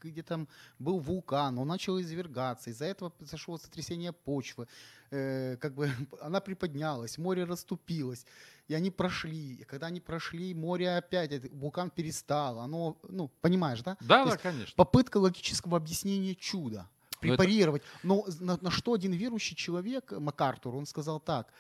[0.03, 0.47] где там
[0.79, 4.67] был вулкан, он начал извергаться, из-за этого произошло сотрясение почвы,
[5.11, 5.89] э, как бы
[6.21, 8.25] она приподнялась, море расступилось,
[8.67, 9.55] и они прошли.
[9.61, 13.95] И когда они прошли, море опять, вулкан перестал, оно, ну, понимаешь, да?
[14.01, 14.73] Да, То да, конечно.
[14.75, 16.89] попытка логического объяснения чуда.
[17.21, 17.84] Но это- Препарировать.
[18.03, 21.53] Но на, на что один верующий человек, МакАртур, он сказал так,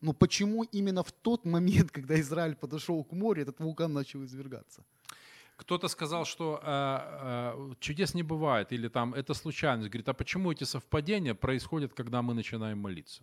[0.00, 4.82] ну почему именно в тот момент, когда Израиль подошел к морю, этот вулкан начал извергаться?
[5.56, 9.90] Кто-то сказал, что э, э, чудес не бывает, или там это случайность.
[9.90, 13.22] Говорит, а почему эти совпадения происходят, когда мы начинаем молиться?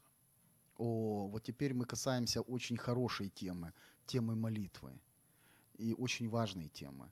[0.78, 3.74] О, вот теперь мы касаемся очень хорошей темы,
[4.06, 4.92] темы молитвы.
[5.80, 7.10] И очень важной темы.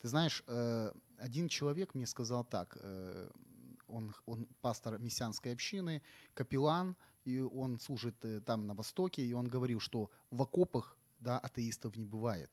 [0.00, 3.28] Ты знаешь, э, один человек мне сказал так, э,
[3.90, 6.02] он, он пастор мессианской общины,
[6.34, 11.38] капеллан, и он служит э, там на Востоке, и он говорил, что в окопах да,
[11.38, 12.50] атеистов не бывает.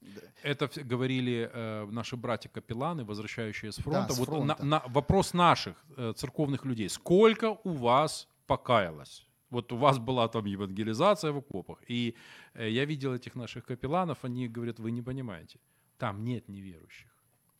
[0.00, 0.20] Да.
[0.42, 4.14] Это говорили э, наши братья-капелланы, возвращающие с фронта.
[4.14, 4.56] с вот фронта.
[4.58, 6.88] На, на вопрос наших э, церковных людей.
[6.88, 9.26] Сколько у вас покаялось?
[9.50, 11.82] Вот у вас была там евангелизация в окопах.
[11.90, 12.14] И
[12.54, 15.58] э, я видел этих наших капелланов, они говорят, вы не понимаете,
[15.98, 17.09] там нет неверующих.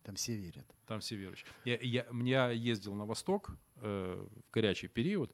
[0.02, 0.66] Там все верят.
[0.86, 1.46] Там все верующие.
[1.64, 5.32] Я, я, я ездил на восток э, в горячий период.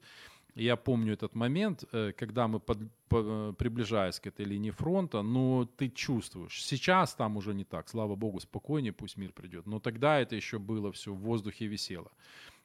[0.55, 2.77] Я помню этот момент, э, когда мы, под,
[3.07, 6.63] по- э, приближаясь к этой линии фронта, ну, ты чувствуешь.
[6.63, 9.67] Сейчас там уже не так, слава богу, спокойнее, пусть мир придет.
[9.67, 12.11] Но тогда это еще было все в воздухе висело.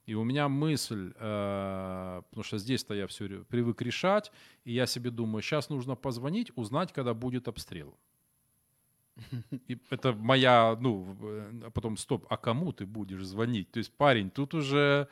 [0.06, 4.32] И у меня мысль, э, потому что здесь-то я все привык решать,
[4.64, 7.94] и я себе думаю, сейчас нужно позвонить, узнать, когда будет обстрел.
[9.68, 13.70] И это моя, ну, э, а потом, стоп, а кому ты будешь звонить?
[13.70, 15.08] То есть, парень, тут уже,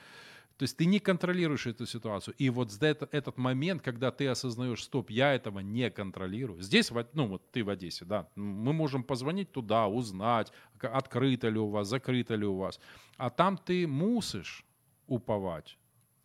[0.57, 2.35] то есть ты не контролируешь эту ситуацию.
[2.39, 6.63] И вот за это, этот момент, когда ты осознаешь, стоп, я этого не контролирую.
[6.63, 11.69] Здесь, ну, вот ты в Одессе, да, мы можем позвонить туда, узнать, открыто ли у
[11.69, 12.81] вас, закрыто ли у вас.
[13.17, 14.65] А там ты мусишь
[15.07, 15.79] уповать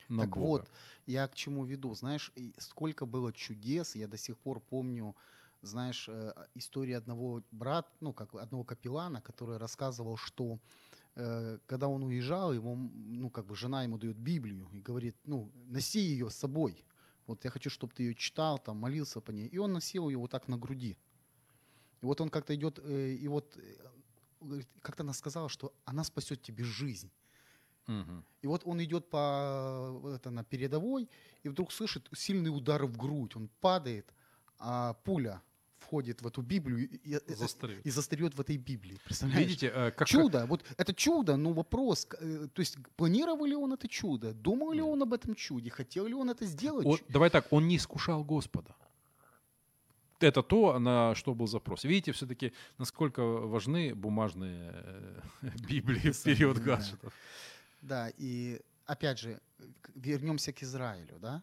[0.09, 0.45] на так Бога.
[0.45, 0.71] вот,
[1.05, 1.93] я к чему веду.
[1.93, 5.15] Знаешь, сколько было чудес, я до сих пор помню,
[5.65, 10.59] знаешь, э, история одного брата, ну, как одного капеллана, который рассказывал, что
[11.15, 15.51] э, когда он уезжал, его, ну, как бы жена ему дает Библию и говорит, ну,
[15.67, 16.83] носи ее с собой.
[17.27, 19.47] Вот я хочу, чтобы ты ее читал, там, молился по ней.
[19.47, 20.97] И он носил ее вот так на груди.
[22.01, 23.57] И вот он как-то идет, э, и вот
[24.81, 27.11] как-то она сказала, что она спасет тебе жизнь.
[27.87, 28.25] Мгм.
[28.41, 31.09] И вот он идет по это, на передовой,
[31.43, 33.35] и вдруг слышит сильный удар в грудь.
[33.35, 34.13] Он падает,
[34.57, 35.41] а пуля
[35.85, 37.71] входит в эту Библию и, Застрял.
[37.85, 38.97] и застряет в этой Библии.
[39.05, 39.47] Представляешь?
[39.47, 43.71] Видите, э, как Чудо, вот это чудо, ну вопрос, э, то есть планировал ли он
[43.73, 44.87] это чудо, думал ли Нет.
[44.93, 46.85] он об этом чуде, хотел ли он это сделать?
[46.87, 48.75] Он- давай так, он не искушал Господа.
[50.21, 51.83] Это то, на что был запрос.
[51.83, 55.21] Видите, все-таки, насколько важны бумажные э,
[55.69, 57.13] Библии в период гаджетов.
[57.81, 59.39] Да, и опять же,
[59.95, 61.41] вернемся к Израилю, да?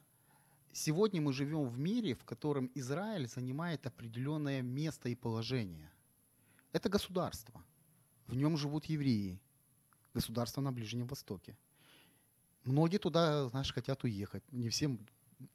[0.72, 5.90] Сегодня мы живем в мире, в котором Израиль занимает определенное место и положение.
[6.72, 7.62] Это государство.
[8.26, 9.38] В нем живут евреи.
[10.14, 11.56] Государство на Ближнем Востоке.
[12.64, 14.42] Многие туда, знаешь, хотят уехать.
[14.52, 14.98] Не всем,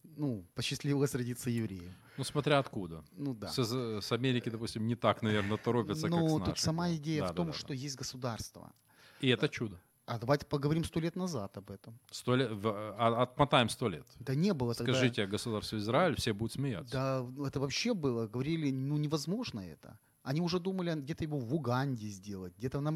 [0.03, 1.93] ну, посчастливилось родиться евреем.
[2.17, 3.03] Ну, смотря откуда.
[3.12, 3.47] Ну да.
[3.47, 7.27] С, с Америки, допустим, не так, наверное, торопятся, как с Ну, тут сама идея Да,
[7.27, 7.73] в да, том, да, что да.
[7.73, 8.71] есть государство.
[9.19, 9.82] И это чудо.
[10.08, 12.00] А давайте поговорим сто лет назад об этом.
[12.12, 14.08] Сто лет, а- отмотаем сто лет.
[14.20, 14.93] Да не было тогда...
[14.93, 16.93] Скажите о государстве Израиль, все будут смеяться.
[16.93, 18.26] Да, это вообще было.
[18.26, 20.00] Говорили, ну невозможно это.
[20.24, 22.91] Они уже думали где-то его в Уганде сделать, где-то на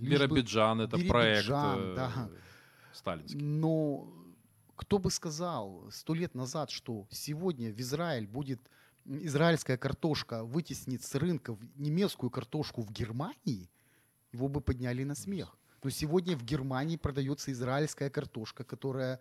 [0.00, 2.30] бы- Биробиджан это проект Биробиджан, э, да.
[2.94, 3.38] сталинский.
[3.38, 4.10] Но
[4.76, 8.60] кто бы сказал сто лет назад, что сегодня в Израиль будет
[9.04, 13.68] израильская картошка вытеснит с рынка немецкую картошку в Германии,
[14.32, 15.58] его бы подняли на смех.
[15.84, 19.20] Но сегодня в Германии продается израильская картошка, которая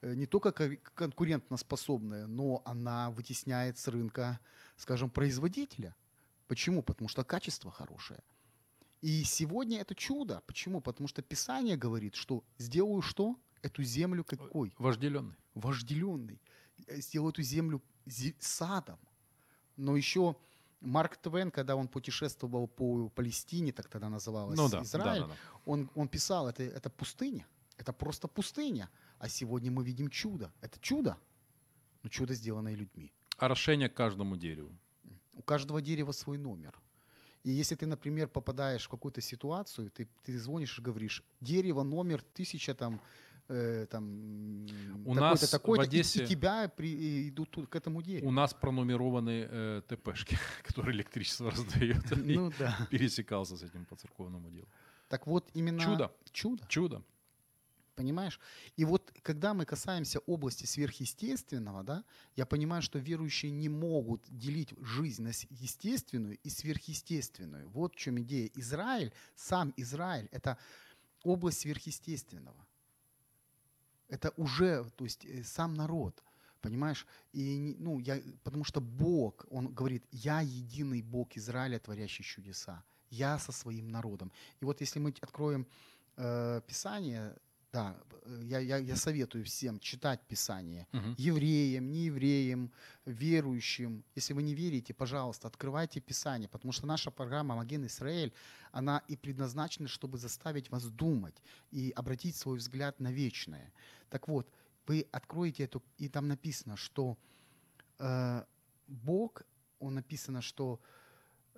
[0.00, 4.38] э, не только ко- конкурентоспособная, но она вытесняет с рынка,
[4.76, 5.94] скажем, производителя.
[6.46, 6.82] Почему?
[6.82, 8.20] Потому что качество хорошее.
[9.02, 10.40] И сегодня это чудо.
[10.46, 10.80] Почему?
[10.80, 13.36] Потому что Писание говорит, что сделаю что?
[13.62, 14.72] Эту землю какой?
[14.78, 15.36] Вожделенный.
[15.54, 16.40] Вожделенный.
[16.86, 19.00] Э, Сделаю эту землю зе- садом.
[19.76, 20.36] Но еще
[20.84, 25.32] Марк Твен, когда он путешествовал по Палестине, так тогда называлась Ну да, Израиль, да, да,
[25.32, 25.38] да.
[25.64, 27.46] Он, он писал, это, это пустыня.
[27.76, 28.88] Это просто пустыня.
[29.18, 30.52] А сегодня мы видим чудо.
[30.60, 31.16] Это чудо.
[32.02, 33.12] Но чудо, сделанное людьми.
[33.38, 34.70] Орошение к каждому дереву.
[35.34, 36.78] У каждого дерева свой номер.
[37.42, 42.24] И если ты, например, попадаешь в какую-то ситуацию, ты, ты звонишь и говоришь, дерево номер
[42.32, 43.00] 1000, там,
[43.48, 44.66] э, там
[45.04, 48.26] У нас в такой-то, и- Одессе- и, тебя при, идут тут к этому делу.
[48.26, 52.04] У нас пронумерованы э, ТПшки, которые электричество раздают.
[52.16, 52.76] Ну да.
[52.90, 54.68] пересекался с этим по церковному делу.
[55.08, 56.10] Так вот именно Чудо.
[56.32, 56.64] чудо.
[56.68, 57.02] Чудо.
[57.96, 58.40] Понимаешь?
[58.76, 62.04] И вот когда мы касаемся области сверхъестественного, да,
[62.34, 67.68] я понимаю, что верующие не могут делить жизнь на естественную и сверхъестественную.
[67.68, 68.50] Вот в чем идея.
[68.56, 70.58] Израиль, сам Израиль, это
[71.22, 72.66] область сверхъестественного.
[74.08, 76.22] Это уже, то есть э, сам народ.
[76.60, 77.06] Понимаешь?
[77.32, 82.82] И, ну, я, потому что Бог, Он говорит, я единый Бог Израиля, творящий чудеса.
[83.10, 84.32] Я со своим народом.
[84.60, 85.66] И вот если мы откроем
[86.16, 87.36] э, Писание,
[87.74, 90.86] да, э, я, я, я советую всем читать Писание.
[90.92, 91.14] Мгм.
[91.18, 92.70] Евреям, неевреям,
[93.04, 94.04] верующим.
[94.14, 98.32] Если вы не верите, пожалуйста, открывайте Писание, потому что наша программа «Маген Исраэль»,
[98.70, 103.72] она и предназначена, чтобы заставить вас думать и обратить свой взгляд на вечное.
[104.08, 104.48] Так вот,
[104.86, 107.18] вы откроете эту, и там написано, что
[107.98, 108.44] э,
[108.86, 109.42] Бог,
[109.80, 110.80] он написано, что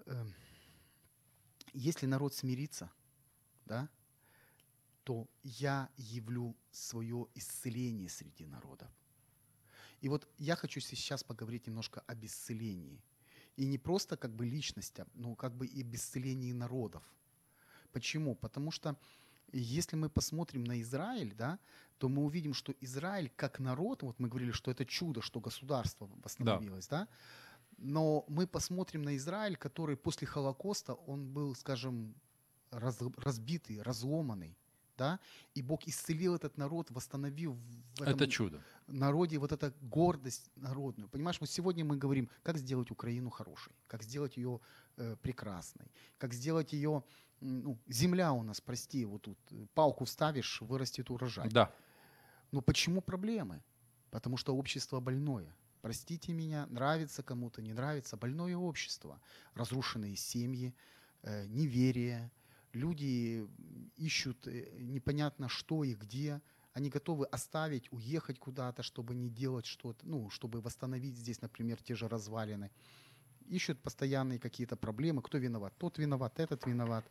[0.07, 0.27] э,
[1.75, 2.91] если народ смирится,
[3.67, 3.91] да,
[5.07, 8.89] то я явлю свое исцеление среди народов.
[10.01, 13.01] И вот я хочу сейчас поговорить немножко об исцелении.
[13.57, 17.05] И не просто как бы личности, но как бы и об исцелении народов.
[17.93, 18.35] Почему?
[18.35, 18.97] Потому что
[19.53, 21.59] если мы посмотрим на Израиль, да,
[21.99, 26.11] то мы увидим, что Израиль как народ, вот мы говорили, что это чудо, что государство
[26.25, 27.07] восстановилось, да,
[27.79, 32.15] но мы посмотрим на Израиль, который после Холокоста, он был, скажем,
[32.73, 34.57] раз- разбитый, разломанный,
[34.97, 35.21] да,
[35.55, 37.55] и Бог исцелил этот народ, восстановил
[37.97, 38.63] в этом Это чудо.
[38.87, 41.09] народе вот эта гордость народную.
[41.09, 44.61] Понимаешь, вот сегодня мы говорим, как сделать Украину хорошей, как сделать ее
[44.97, 45.87] э, прекрасной,
[46.19, 47.03] как сделать ее,
[47.41, 51.49] ну, земля у нас, прости, вот тут э, палку вставишь, вырастет урожай.
[51.51, 51.73] Да.
[52.53, 53.63] Но почему проблемы?
[54.11, 55.55] Потому что общество больное.
[55.83, 59.21] Простите меня, нравится кому-то, не нравится, больное общество.
[59.55, 60.75] Разрушенные семьи,
[61.23, 62.31] э, неверие,
[62.77, 63.49] люди
[63.97, 66.41] ищут э, непонятно что и где.
[66.73, 71.95] Они готовы оставить, уехать куда-то, чтобы не делать что-то, ну, чтобы восстановить здесь, например, те
[71.95, 72.71] же развалины.
[73.47, 75.23] Ищут постоянные какие-то проблемы.
[75.23, 75.73] Кто виноват?
[75.79, 77.11] Тот виноват, этот виноват.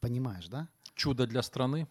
[0.00, 0.68] Понимаешь, да?
[0.94, 1.88] Чудо для страны.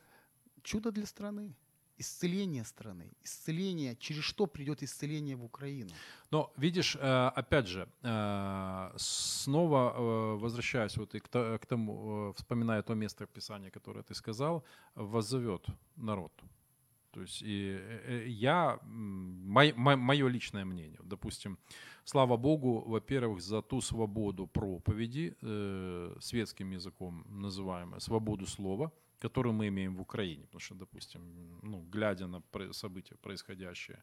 [0.64, 1.56] чудо для страны,
[1.98, 5.92] исцеление страны, исцеление, через что придет исцеление в Украину.
[6.32, 12.34] Но видишь, э, опять же, э, снова э, возвращаясь вот и к то- к тому,
[12.34, 14.64] вспоминая то место Писания, которое ты сказал,
[14.96, 16.32] воззовет народ.
[17.12, 17.80] То есть и
[18.28, 21.58] я, мое личное мнение, допустим,
[22.04, 25.36] слава Богу, во-первых, за ту свободу проповеди,
[26.20, 28.92] светским языком называемая, свободу слова,
[29.24, 30.44] которую мы имеем в Украине.
[30.44, 31.22] Потому что, допустим,
[31.64, 33.98] ну, глядя на события, происходящие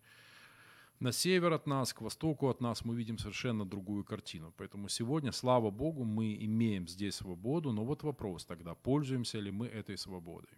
[1.01, 4.53] на север от нас, к востоку от нас, мы видим совершенно другую картину.
[4.57, 7.73] Поэтому сегодня, слава Богу, мы имеем здесь свободу.
[7.73, 10.51] Но вот вопрос тогда, пользуемся ли мы этой свободой?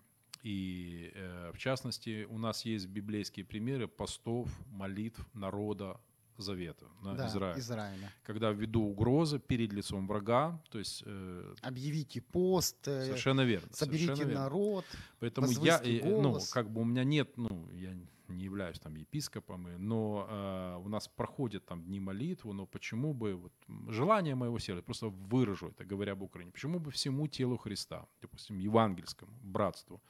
[0.45, 6.01] И э, в частности, у нас есть библейские примеры постов, молитв народа
[6.43, 7.59] Завета на да, Израиль.
[7.59, 8.13] Израиля.
[8.23, 13.69] Когда ввиду угрозы перед лицом врага, то есть э, Объявите пост, э, совершенно верно.
[13.73, 14.45] соберите совершенно верно.
[14.45, 14.85] народ.
[15.21, 17.95] Поэтому я, э, ну, как бы у меня нет, ну, я
[18.33, 23.35] не являюсь там епископом, но э, у нас проходят там дни молитвы, но почему бы,
[23.35, 23.53] вот,
[23.89, 28.59] желание моего сердца, просто выражу это, говоря об Украине, почему бы всему телу Христа, допустим,
[28.59, 30.01] евангельскому, братству,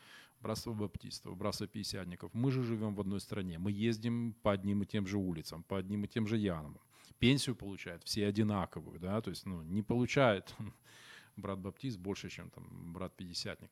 [0.43, 4.87] братство баптистов, братство пятидесятников, мы же живем в одной стране, мы ездим по одним и
[4.87, 6.79] тем же улицам, по одним и тем же ямам,
[7.19, 10.55] пенсию получают все одинаковую, да, то есть, ну, не получает
[11.37, 13.71] брат баптист больше, чем там брат пятидесятник.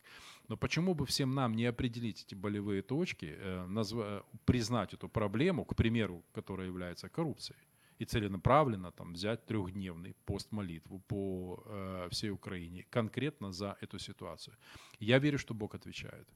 [0.49, 5.65] Но почему бы всем нам не определить эти болевые точки, э, назва- признать эту проблему,
[5.65, 7.59] к примеру, которая является коррупцией,
[8.01, 14.57] и целенаправленно там, взять трехдневный пост молитву по э, всей Украине конкретно за эту ситуацию.
[15.01, 16.27] Я верю, что Бог отвечает.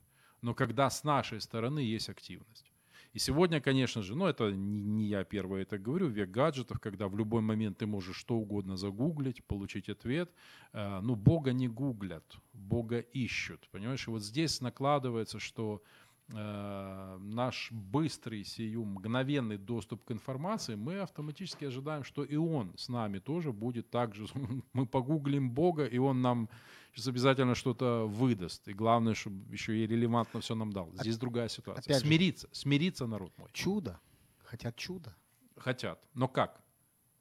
[0.45, 2.71] Но когда с нашей стороны есть активность.
[3.13, 7.07] И сегодня, конечно же, ну это не, не я первый это говорю, век гаджетов, когда
[7.07, 10.29] в любой момент ты можешь что угодно загуглить, получить ответ.
[10.71, 13.67] Э, ну, Бога не гуглят, Бога ищут.
[13.71, 15.81] Понимаешь, и вот здесь накладывается, что
[16.29, 22.89] э, наш быстрый, сию мгновенный доступ к информации, мы автоматически ожидаем, что и Он с
[22.89, 24.25] нами тоже будет так же.
[24.73, 26.49] Мы погуглим Бога, и Он нам
[26.93, 28.67] сейчас обязательно что-то выдаст.
[28.67, 30.91] И главное, чтобы еще и релевантно все нам дал.
[30.93, 31.81] Здесь другая ситуация.
[31.81, 33.49] опять же- смириться, смириться, народ мой.
[33.53, 33.99] Чудо.
[34.43, 35.15] Хотят чудо.
[35.57, 35.99] Хотят.
[36.13, 36.61] Но как?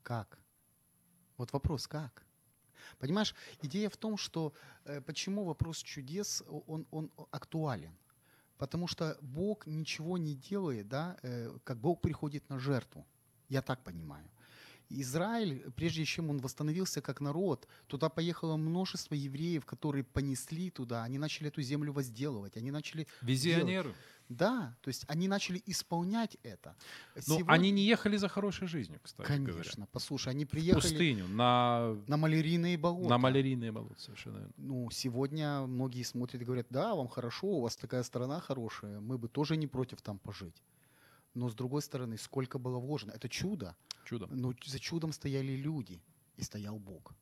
[0.02, 0.38] Как?
[1.36, 2.24] Вот вопрос, как?
[2.98, 4.52] Понимаешь, идея в том, что
[4.84, 7.96] э, почему вопрос чудес, он, он актуален.
[8.58, 13.04] Потому что Бог ничего не делает, да, э, как Бог приходит на жертву.
[13.48, 14.28] Я так понимаю.
[14.90, 21.18] Израиль, прежде чем он восстановился как народ, туда поехало множество евреев, которые понесли туда, они
[21.18, 23.06] начали эту землю возделывать, они начали...
[23.22, 23.84] Визионеры.
[23.84, 23.96] Делать.
[24.28, 26.74] Да, то есть они начали исполнять это.
[27.14, 27.52] Но Сегодня...
[27.52, 29.88] они не ехали за хорошей жизнью, кстати Конечно, говоря.
[29.92, 30.80] послушай, они приехали...
[30.80, 31.94] В пустыню, на...
[32.06, 33.10] На малярийные болота.
[33.10, 34.52] На малярийные болота, совершенно верно.
[34.56, 39.18] Ну, сегодня многие смотрят и говорят, да, вам хорошо, у вас такая страна хорошая, мы
[39.18, 40.62] бы тоже не против там пожить.
[41.34, 43.12] Но с другой стороны, сколько было вложено?
[43.12, 43.76] Это чудо.
[44.04, 44.26] Чудо.
[44.28, 46.00] Но за чудом стояли люди,
[46.36, 47.14] и стоял Бог.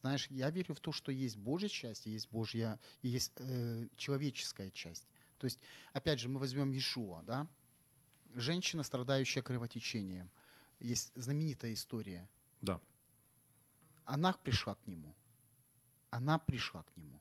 [0.00, 4.70] Знаешь, я верю в то, что есть Божья часть, есть Божья, и есть э, человеческая
[4.70, 5.06] часть.
[5.38, 5.58] То есть,
[5.92, 7.46] опять же, мы возьмем Иешуа, да?
[8.34, 10.30] Женщина, страдающая кровотечением.
[10.78, 12.28] Есть знаменитая история.
[12.62, 12.80] Да.
[14.04, 15.14] Она пришла к нему.
[16.10, 17.20] Она пришла к нему.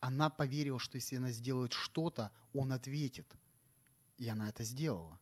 [0.00, 3.26] Она поверила, что если она сделает что-то, он ответит.
[4.16, 5.19] И она это сделала.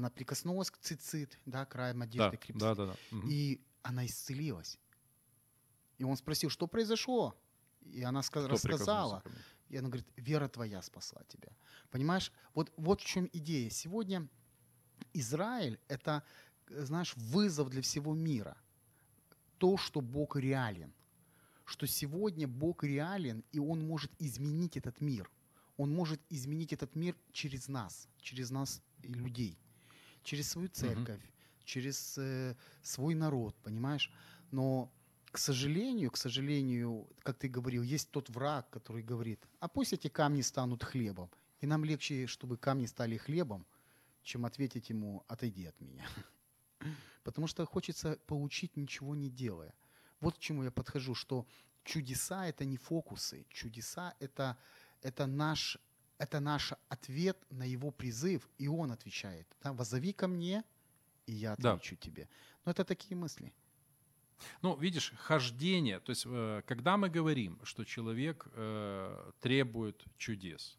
[0.00, 2.64] Она прикоснулась к цицит, да, краем одежды да, крепости.
[2.64, 3.16] Да, да, да.
[3.18, 3.28] Угу.
[3.28, 4.78] И она исцелилась.
[5.98, 7.34] И он спросил, что произошло?
[7.82, 9.22] И она сказ- рассказала.
[9.68, 11.52] И она говорит, вера твоя спасла тебя.
[11.90, 13.68] Понимаешь, вот, вот в чем идея.
[13.68, 14.26] Сегодня
[15.12, 16.22] Израиль– это,
[16.68, 18.56] знаешь, вызов для всего мира.
[19.58, 20.94] То, что Бог реален.
[21.66, 25.30] Что сегодня Бог реален, и Он может изменить этот мир.
[25.76, 29.58] Он может изменить этот мир через нас, через нас и людей,
[30.22, 31.64] через свою церковь, угу.
[31.64, 34.10] через э, свой народ, понимаешь?
[34.50, 34.92] Но
[35.32, 40.08] к сожалению, к сожалению, как ты говорил, есть тот враг, который говорит, а пусть эти
[40.08, 41.30] камни станут хлебом.
[41.60, 43.66] И нам легче, чтобы камни стали хлебом,
[44.22, 46.06] чем ответить ему, отойди от меня.
[47.22, 49.74] Потому что хочется получить, ничего не делая.
[50.20, 51.46] Вот к чему я подхожу, что
[51.84, 53.46] чудеса– это не фокусы.
[53.50, 54.56] Чудеса– это,
[55.02, 55.78] это, наш,
[56.20, 59.46] это наш ответ на его призыв, и он отвечает.
[59.62, 59.72] Да?
[59.72, 60.62] «Возови ко мне,
[61.26, 62.00] и я отвечу да.
[62.06, 62.28] тебе».
[62.64, 63.52] Но это такие мысли.
[64.62, 70.78] Ну, видишь, хождение, то есть, э, когда мы говорим, что человек э, требует чудес,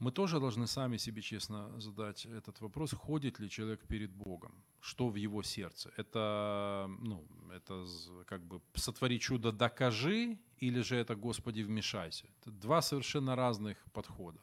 [0.00, 5.08] мы тоже должны сами себе честно задать этот вопрос, ходит ли человек перед Богом, что
[5.08, 5.92] в его сердце.
[5.98, 7.24] Это, ну,
[7.54, 7.86] это
[8.26, 12.26] как бы сотвори чудо, докажи, или же это Господи вмешайся.
[12.40, 14.40] Это два совершенно разных подхода.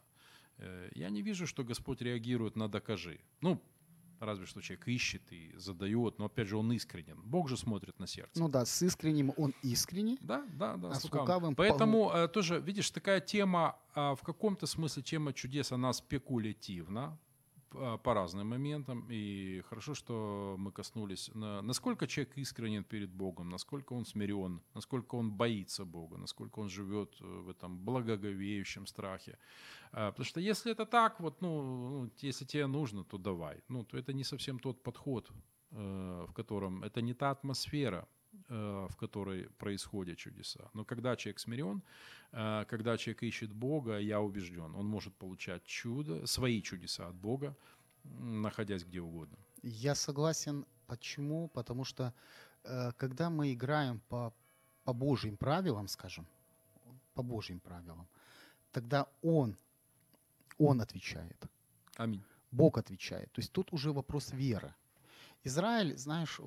[0.59, 3.19] Э, я не вижу, что Господь реагирует на докажи.
[3.41, 3.59] Ну,
[4.19, 7.19] разве что человек ищет и задает, но опять же он искренен.
[7.23, 8.39] Бог же смотрит на сердце.
[8.39, 10.17] Ну да, с искренним он искренний.
[10.21, 10.89] Да, да, да.
[10.91, 12.15] А с лукавым, Поэтому пол...
[12.15, 17.17] Э, тоже, видишь, такая тема, а, в каком-то смысле тема чудес, она спекулятивна.
[17.73, 19.05] А, по разным моментам.
[19.09, 25.15] И хорошо, что мы коснулись, на, насколько человек искренен перед Богом, насколько он смирен, насколько
[25.15, 29.37] он боится Бога, насколько он живет э, в этом благоговеющем страхе.
[29.91, 33.61] А, потому что если это так, вот, ну, ну, если тебе нужно, то давай.
[33.67, 35.29] Ну, то это не совсем тот подход,
[35.71, 38.07] э, в котором, это не та атмосфера,
[38.49, 40.69] в которой происходят чудеса.
[40.73, 41.81] Но когда человек смирен,
[42.31, 47.55] э, когда человек ищет Бога, я убежден, он может получать чудо, свои чудеса от Бога,
[48.19, 49.37] находясь где угодно.
[49.63, 50.65] Я согласен.
[50.87, 51.49] Почему?
[51.49, 52.13] Потому что
[52.63, 54.33] э, когда мы играем по,
[54.83, 56.25] по Божьим правилам, скажем,
[57.13, 58.07] по Божьим правилам,
[58.71, 59.57] тогда Он,
[60.57, 61.47] Он отвечает.
[61.97, 62.23] Аминь.
[62.51, 63.31] Бог отвечает.
[63.33, 64.73] То есть тут уже вопрос веры.
[65.43, 66.39] Израиль, знаешь,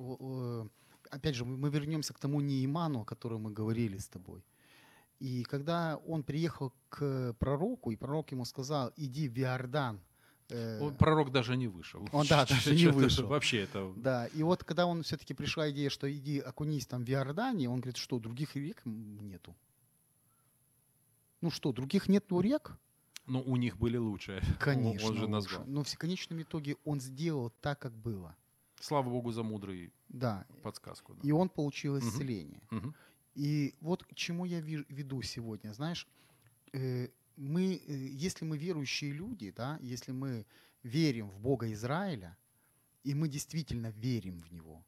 [1.11, 4.43] опять же, мы вернемся к тому Неиману, о котором мы говорили с тобой.
[5.19, 9.99] И когда он приехал к пророку, и пророк ему сказал, иди в Иордан.
[10.49, 12.07] Э, пророк даже не вышел.
[12.11, 13.27] Он, да, даже не вышел.
[13.27, 13.93] Вообще это...
[13.95, 17.81] Да, и вот когда он все-таки пришла идея, что иди окунись там в Иордане, он
[17.81, 19.55] говорит, что других рек нету.
[21.41, 22.77] Ну что, других нету рек?
[23.27, 24.41] Ну, у них были лучшие.
[24.59, 25.09] Конечно.
[25.09, 25.63] Он же назвал.
[25.67, 28.35] Но в конечном итоге он сделал так, как было.
[28.81, 30.45] Слава Богу за мудрый да.
[30.63, 31.13] подсказку.
[31.13, 31.21] Да.
[31.23, 32.61] И он получил исцеление.
[32.71, 32.87] Угу.
[32.87, 32.93] Угу.
[33.35, 35.73] И вот к чему я веду сегодня.
[35.73, 36.07] Знаешь,
[36.73, 37.93] э, мы, э,
[38.27, 40.45] если мы верующие люди, да, если мы
[40.83, 42.37] верим в Бога Израиля,
[43.03, 44.83] и мы действительно верим в Него,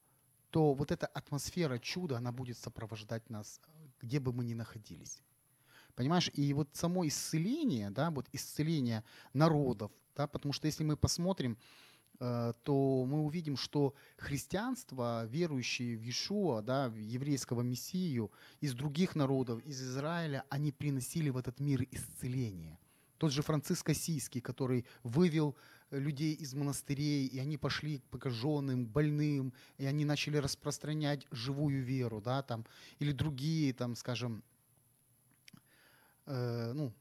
[0.49, 3.59] то вот эта атмосфера чуда, она будет сопровождать нас,
[4.01, 5.21] где бы мы ни находились.
[5.95, 11.57] Понимаешь, и вот само исцеление, да, вот исцеление народов, да, потому что если мы посмотрим,
[12.19, 19.61] то мы увидим, что христианство, верующие в Иешуа, да, в еврейского мессию, из других народов,
[19.65, 22.79] из Израиля, они приносили в этот мир исцеление.
[23.17, 25.55] Тот же Франциск Осийский, который вывел
[25.91, 32.21] людей из монастырей, и они пошли к покаженным, больным, и они начали распространять живую веру,
[32.21, 32.65] да, там,
[32.99, 34.43] или другие, там, скажем,
[36.25, 36.93] э, ну,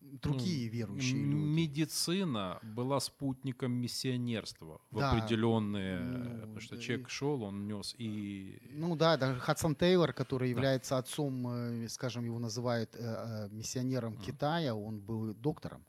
[0.00, 1.34] другие Ну, верующие люди.
[1.34, 5.12] Медицина была спутником миссионерства в Да.
[5.12, 6.00] определенные...
[6.00, 8.58] Ну, потому что да человек и- шел, он нес и...
[8.72, 14.14] Ну да, даже Хадсон Тейлор, который является отцом, э, скажем, его называют э, э, миссионером
[14.14, 14.22] Мгм.
[14.22, 15.84] Китая, он был доктором.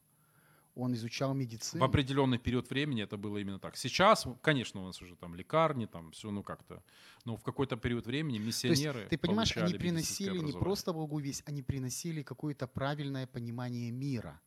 [0.82, 1.82] Он изучал медицину.
[1.82, 3.78] В определенный период времени это было именно так.
[3.78, 6.82] Сейчас, конечно, у нас уже там лекарни, там все, ну как-то.
[7.26, 11.20] Но в какой-то период времени То есть, миссионеры ты понимаешь, они приносили не просто Богу
[11.20, 14.42] весть, они приносили какое-то правильное понимание мира.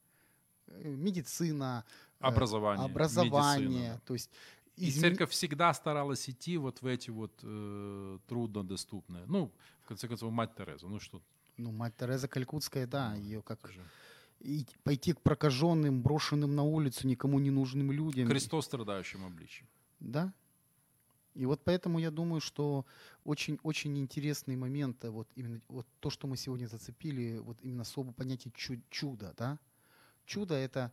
[0.66, 1.84] Э, Медицина,
[2.20, 3.68] э, образование, образование.
[3.68, 4.00] медицина.
[4.04, 4.30] То есть
[4.76, 9.24] И изме- церковь всегда старалась идти вот в эти вот э, труднодоступные.
[9.26, 11.22] Ну, в конце концов, мать Тереза, ну что
[11.56, 13.80] ну, мать Тереза Калькутская, да, ее как это же.
[14.40, 18.28] И пойти к прокаженным, брошенным на улицу, никому не нужным людям.
[18.28, 19.68] Христос страдающим обличием.
[20.00, 20.32] Да.
[21.34, 22.86] И вот поэтому я думаю, что
[23.24, 28.12] очень, очень интересный момент, вот именно вот то, что мы сегодня зацепили, вот именно особо
[28.12, 29.58] понятие чу- чудо, да.
[30.26, 30.92] Чудо это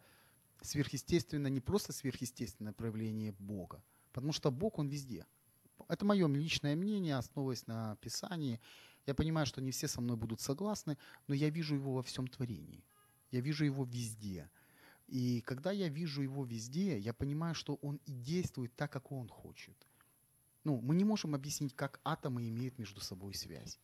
[0.61, 3.83] сверхъестественно, не просто сверхъестественное проявление Бога,
[4.13, 5.25] потому что Бог, Он везде.
[5.87, 8.59] Это мое личное мнение, основываясь на Писании.
[9.05, 12.27] Я понимаю, что не все со мной будут согласны, но я вижу Его во всем
[12.27, 12.83] творении.
[13.31, 14.49] Я вижу Его везде.
[15.07, 19.27] И когда я вижу Его везде, я понимаю, что Он и действует так, как Он
[19.27, 19.75] хочет.
[20.63, 23.79] Ну, мы не можем объяснить, как атомы имеют между собой связь.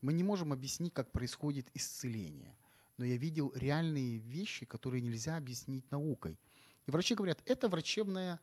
[0.00, 2.56] Мы не можем объяснить, как происходит исцеление.
[2.96, 6.38] Но я видел реальные вещи, которые нельзя объяснить наукой.
[6.86, 8.40] И врачи говорят, это врачебная,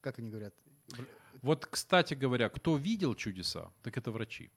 [0.00, 0.54] как они говорят,
[1.42, 4.50] Вот, кстати говоря, кто видел чудеса, так это врачи.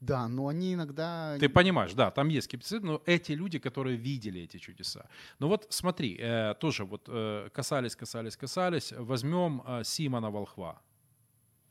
[0.00, 1.36] Да, но они иногда...
[1.38, 5.08] Ты понимаешь, да, там есть скептицизм, но эти люди, которые видели эти чудеса.
[5.38, 8.92] Ну вот смотри, э, тоже вот э, касались, касались, касались.
[8.96, 10.80] Возьмем э, Симона Волхва,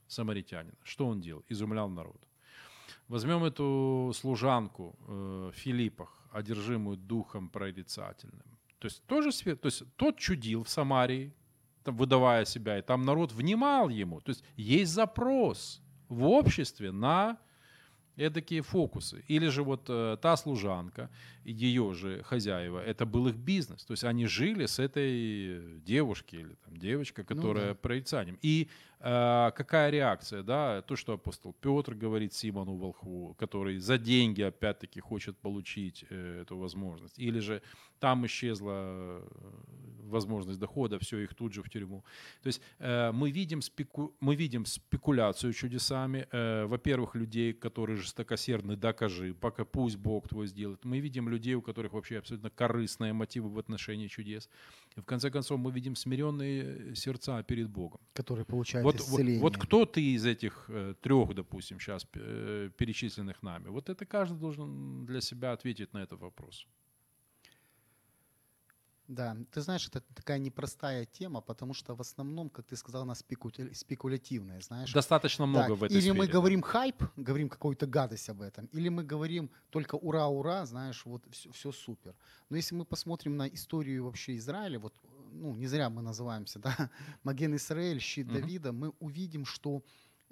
[0.07, 0.78] самаритянина.
[0.84, 1.43] Что он делал?
[1.49, 2.28] Изумлял народ.
[3.07, 8.59] Возьмем эту служанку э, в Филиппах, одержимую духом прорицательным.
[8.80, 11.34] То есть тоже свет, то есть тот чудил в Самарии,
[11.84, 14.22] там, выдавая себя, и там народ внимал ему.
[14.22, 17.38] То есть есть запрос в обществе на
[18.16, 19.24] эдакие фокусы.
[19.28, 21.09] Или же вот э, та служанка,
[21.43, 23.84] ее же хозяева, это был их бизнес.
[23.86, 27.76] То есть они жили с этой девушки или там, девочка, Ну которая да.
[27.76, 28.38] прорицанием.
[28.41, 28.70] И
[29.04, 35.38] какая реакция, да, то, что апостол Петр говорит Симону Волхву, который за деньги опять-таки хочет
[35.38, 37.20] получить э, эту возможность.
[37.20, 37.62] Или же
[37.99, 39.28] там исчезла э,
[40.04, 42.04] возможность дохода, все, их тут же в тюрьму.
[42.41, 44.16] То есть э, мы, видим спеку...
[44.20, 46.28] мы видим спекуляцию чудесами.
[46.32, 50.86] Э, во-первых, людей, которые жестокосердны, докажи, пока пусть Бог твой сделает.
[50.86, 54.49] Мы видим людей, у которых вообще абсолютно корыстные мотивы в отношении чудес.
[54.98, 58.00] И в конце концов мы видим смиренные сердца перед Богом.
[58.14, 59.41] Который получает Вот, вот, исцеление.
[59.41, 63.70] вот кто ты из этих э, трех, допустим, сейчас э, перечисленных нами?
[63.70, 66.68] Вот это каждый должен для себя ответить на этот вопрос.
[69.14, 73.14] Да, ты знаешь, это такая непростая тема, потому что в основном, как ты сказал, она
[73.14, 74.91] спеку- спекулятивная, знаешь.
[74.93, 76.20] Достаточно много Да, в этой или сфере.
[76.20, 76.34] мы да.
[76.34, 81.24] говорим хайп, говорим какую-то гадость об этом, или мы говорим только ура, ура, знаешь, вот
[81.32, 82.16] все, супер.
[82.49, 84.93] Но если мы посмотрим на историю вообще Израиля, вот,
[85.32, 86.89] ну, не зря мы называемся, да,
[87.24, 88.41] Маген Исраэль, щит Мгм.
[88.41, 89.84] Давида, мы увидим, что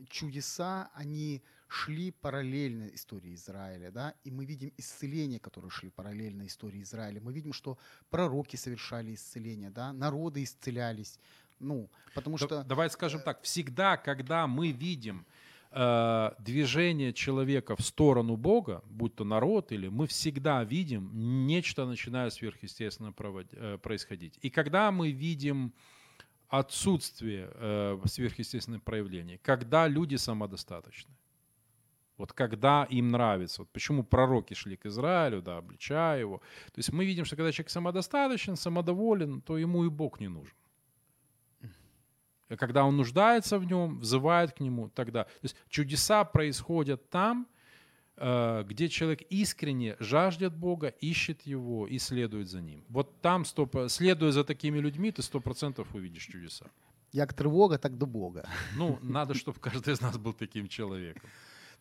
[0.09, 6.81] чудеса, они шли параллельно истории Израиля, да, и мы видим исцеления, которые шли параллельно истории
[6.83, 7.21] Израиля.
[7.21, 7.77] Мы видим, что
[8.09, 11.17] пророки совершали исцеления, да, народы исцелялись,
[11.59, 12.63] ну, потому Да- что...
[12.63, 15.25] Давай скажем так, всегда, когда мы видим
[15.71, 21.09] э, движение человека в сторону Бога, будь то народ или мы всегда видим
[21.47, 24.37] нечто начинает сверхъестественно провод- э, происходить.
[24.41, 25.71] И когда мы видим
[26.51, 31.15] отсутствие э, сверхъестественных проявлений, когда люди самодостаточны,
[32.17, 36.37] вот когда им нравится, вот почему пророки шли к Израилю, да, обличая его.
[36.65, 40.55] То есть мы видим, что когда человек самодостаточен, самодоволен, то ему и Бог не нужен.
[42.59, 45.23] Когда он нуждается в нем, взывает к нему, тогда.
[45.23, 47.47] То есть чудеса происходят там,
[48.21, 52.83] где человек искренне жаждет Бога, ищет Его и следует за Ним.
[52.89, 56.65] Вот там, стоп, следуя за такими людьми, ты сто процентов увидишь чудеса.
[57.13, 58.47] Як тревога, так до Бога.
[58.77, 61.29] Ну, надо, чтобы каждый из нас был таким человеком.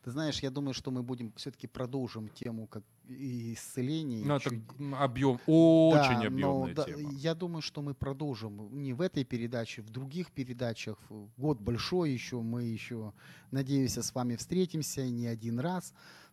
[0.02, 4.24] Ты знаешь, я думаю, что мы будем все-таки продолжим тему как и исцеления.
[4.24, 4.50] Ну, это
[4.98, 7.12] объем, очень Да, объемная но да, тема.
[7.12, 10.96] я думаю, что мы продолжим не в этой передаче, в других передачах.
[11.36, 13.12] Год большой еще, мы еще,
[13.50, 15.92] надеюсь, с вами встретимся не один раз.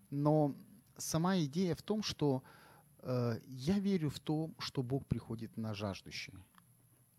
[0.10, 0.55] Но
[0.97, 2.43] сама идея в том, что
[2.99, 6.36] э, я верю в то, что Бог приходит на жаждущие.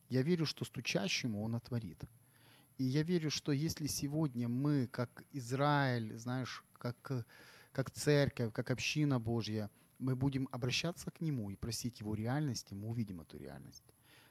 [0.09, 2.03] Я верю, что стучащему он отворит.
[2.79, 7.27] И я верю, что если сегодня мы, как Израиль, знаешь, как,
[7.73, 12.89] как церковь, как община Божья, мы будем обращаться к Нему и просить Его реальности, мы
[12.89, 13.85] увидим эту реальность.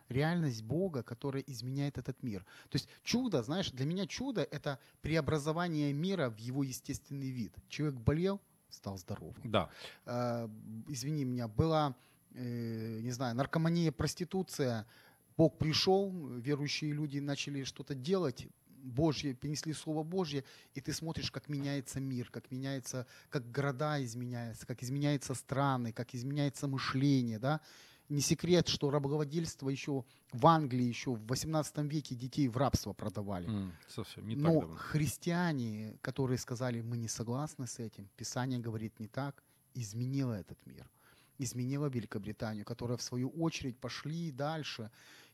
[0.10, 2.46] Реальность Бога, которая изменяет этот мир.
[2.70, 7.54] То есть чудо, знаешь, для меня чудо– это преобразование мира в его естественный вид.
[7.70, 9.42] Человек болел, стал здоровым.
[9.44, 9.70] Да.
[10.06, 10.48] Э,
[10.88, 11.96] извини меня, была,
[12.34, 14.86] э, не знаю, наркомания, проституция–
[15.38, 20.44] Бог пришел, верующие люди начали что-то делать, Божье, принесли Слово Божье,
[20.74, 26.16] и ты смотришь, как меняется мир, как меняется, как города изменяются, как изменяются страны, как
[26.16, 27.62] изменяется мышление, да.
[28.10, 33.48] Не секрет, что рабовладельство еще в Англии, еще в 18 веке детей в рабство продавали.
[33.50, 34.76] Mm, совсем не Но так давно.
[34.78, 39.44] христиане, которые сказали, мы не согласны с этим, Писание говорит не так,
[39.74, 40.90] изменило этот мир.
[41.38, 44.90] Изменило Великобританию, которая в свою очередь пошли дальше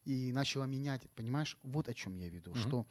[0.06, 2.68] и начала менять, понимаешь, вот о чем я веду, mm-hmm.
[2.68, 2.88] что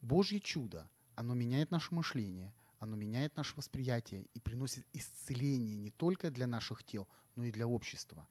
[0.00, 6.30] Божье чудо, оно меняет наше мышление, оно меняет наше восприятие и приносит исцеление не только
[6.30, 8.26] для наших тел, но и для общества.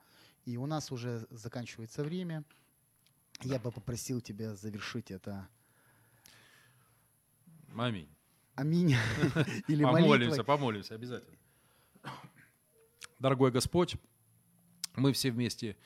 [0.46, 2.44] И у нас уже заканчивается время.
[3.41, 5.48] Я бы попросил тебя завершить это.
[7.76, 8.10] Аминь.
[8.56, 8.96] Аминь.
[9.68, 11.38] Или помолимся, помолимся обязательно.
[13.20, 13.96] Дорогой Господь,
[14.96, 15.78] мы все вместе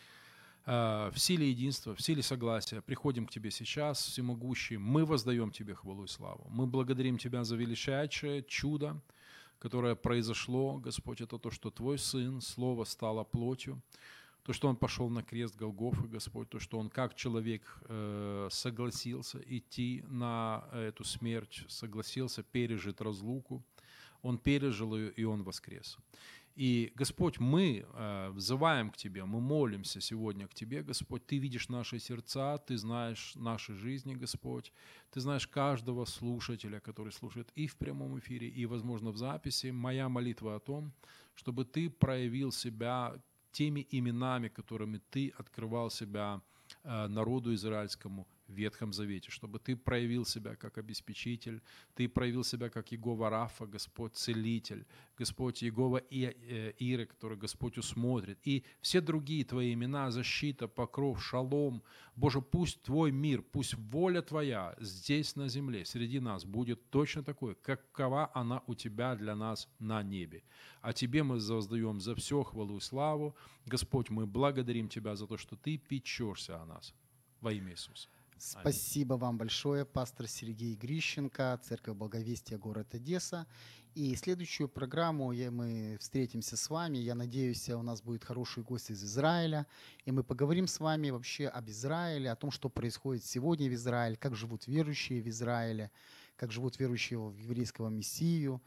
[0.68, 4.76] Э, в силе единства, в силе согласия приходим к Тебе сейчас, всемогущий.
[4.78, 6.46] Мы воздаем Тебе хвалу и славу.
[6.50, 9.02] Мы благодарим Тебя за величайшее чудо,
[9.60, 13.82] которое произошло, Господь, это то, что Твой Сын, Слово стало плотью,
[14.48, 19.40] то, что Он пошел на крест Голгофы, Господь, то, что Он как человек э, согласился
[19.46, 23.62] идти на эту смерть, согласился пережить разлуку,
[24.22, 25.98] Он пережил ее, и Он воскрес.
[26.56, 31.26] И, Господь, мы э, взываем к Тебе, мы молимся сегодня к Тебе, Господь.
[31.26, 34.72] Ты видишь наши сердца, Ты знаешь наши жизни, Господь.
[35.12, 39.72] Ты знаешь каждого слушателя, который слушает и в прямом эфире, и, возможно, в записи.
[39.72, 40.94] Моя молитва о том,
[41.36, 43.14] чтобы Ты проявил себя
[43.58, 46.42] теми именами, которыми Ты открывал себя
[46.84, 51.62] э, народу израильскому в Ветхом Завете, чтобы ты проявил себя как обеспечитель,
[51.96, 54.86] ты проявил себя как Иегова Рафа, Господь Целитель,
[55.18, 61.84] Господь Иегова э, Иры, который Господь усмотрит, и все другие Твои имена, защита, покров, шалом.
[62.16, 67.56] Боже, пусть Твой мир, пусть воля Твоя здесь на земле, среди нас будет точно такой,
[67.56, 70.44] какова она у Тебя для нас на небе.
[70.82, 73.36] А Тебе мы воздаем за все хвалу и славу.
[73.66, 76.94] Господь, мы благодарим Тебя за то, что Ты печешься о нас.
[77.42, 78.10] Во имя Иисуса.
[78.40, 83.48] Спасибо вам большое, пастор Сергей Грищенко, Церковь Благовестия, город Одесса.
[83.96, 87.00] И следующую программу мы встретимся с вами.
[87.00, 89.66] Я надеюсь, у нас будет хороший гость из Израиля.
[90.06, 94.18] И мы поговорим с вами вообще об Израиле, о том, что происходит сегодня в Израиле,
[94.18, 95.90] как живут верующие в Израиле,
[96.36, 98.62] как живут верующие в еврейского Мессию.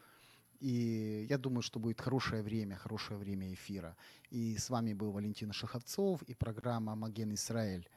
[0.59, 3.97] И я думаю, что будет хорошее время, хорошее время эфира.
[4.31, 7.89] И с вами был Валентин Шаховцов и программа «Маген Израиль».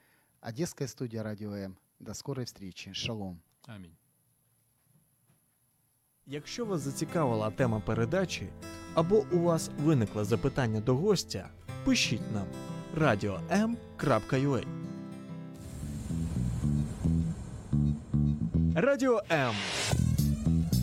[0.45, 1.75] Одесская студия Радіо М.
[1.99, 2.93] До скорої встречи.
[2.93, 3.39] Шалом.
[3.67, 3.95] Амінь.
[6.25, 8.49] Якщо вас зацікавила тема передачі
[8.93, 11.49] або у вас виникло запитання до гостя,
[11.85, 12.47] пишіть нам
[12.97, 14.65] radio.m.ua
[18.75, 19.55] Радіо М.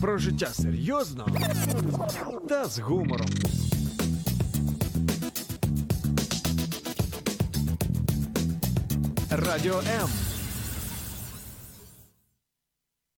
[0.01, 1.27] Про життя серйозно
[2.49, 3.29] та з гумором.
[9.31, 10.30] Radio M.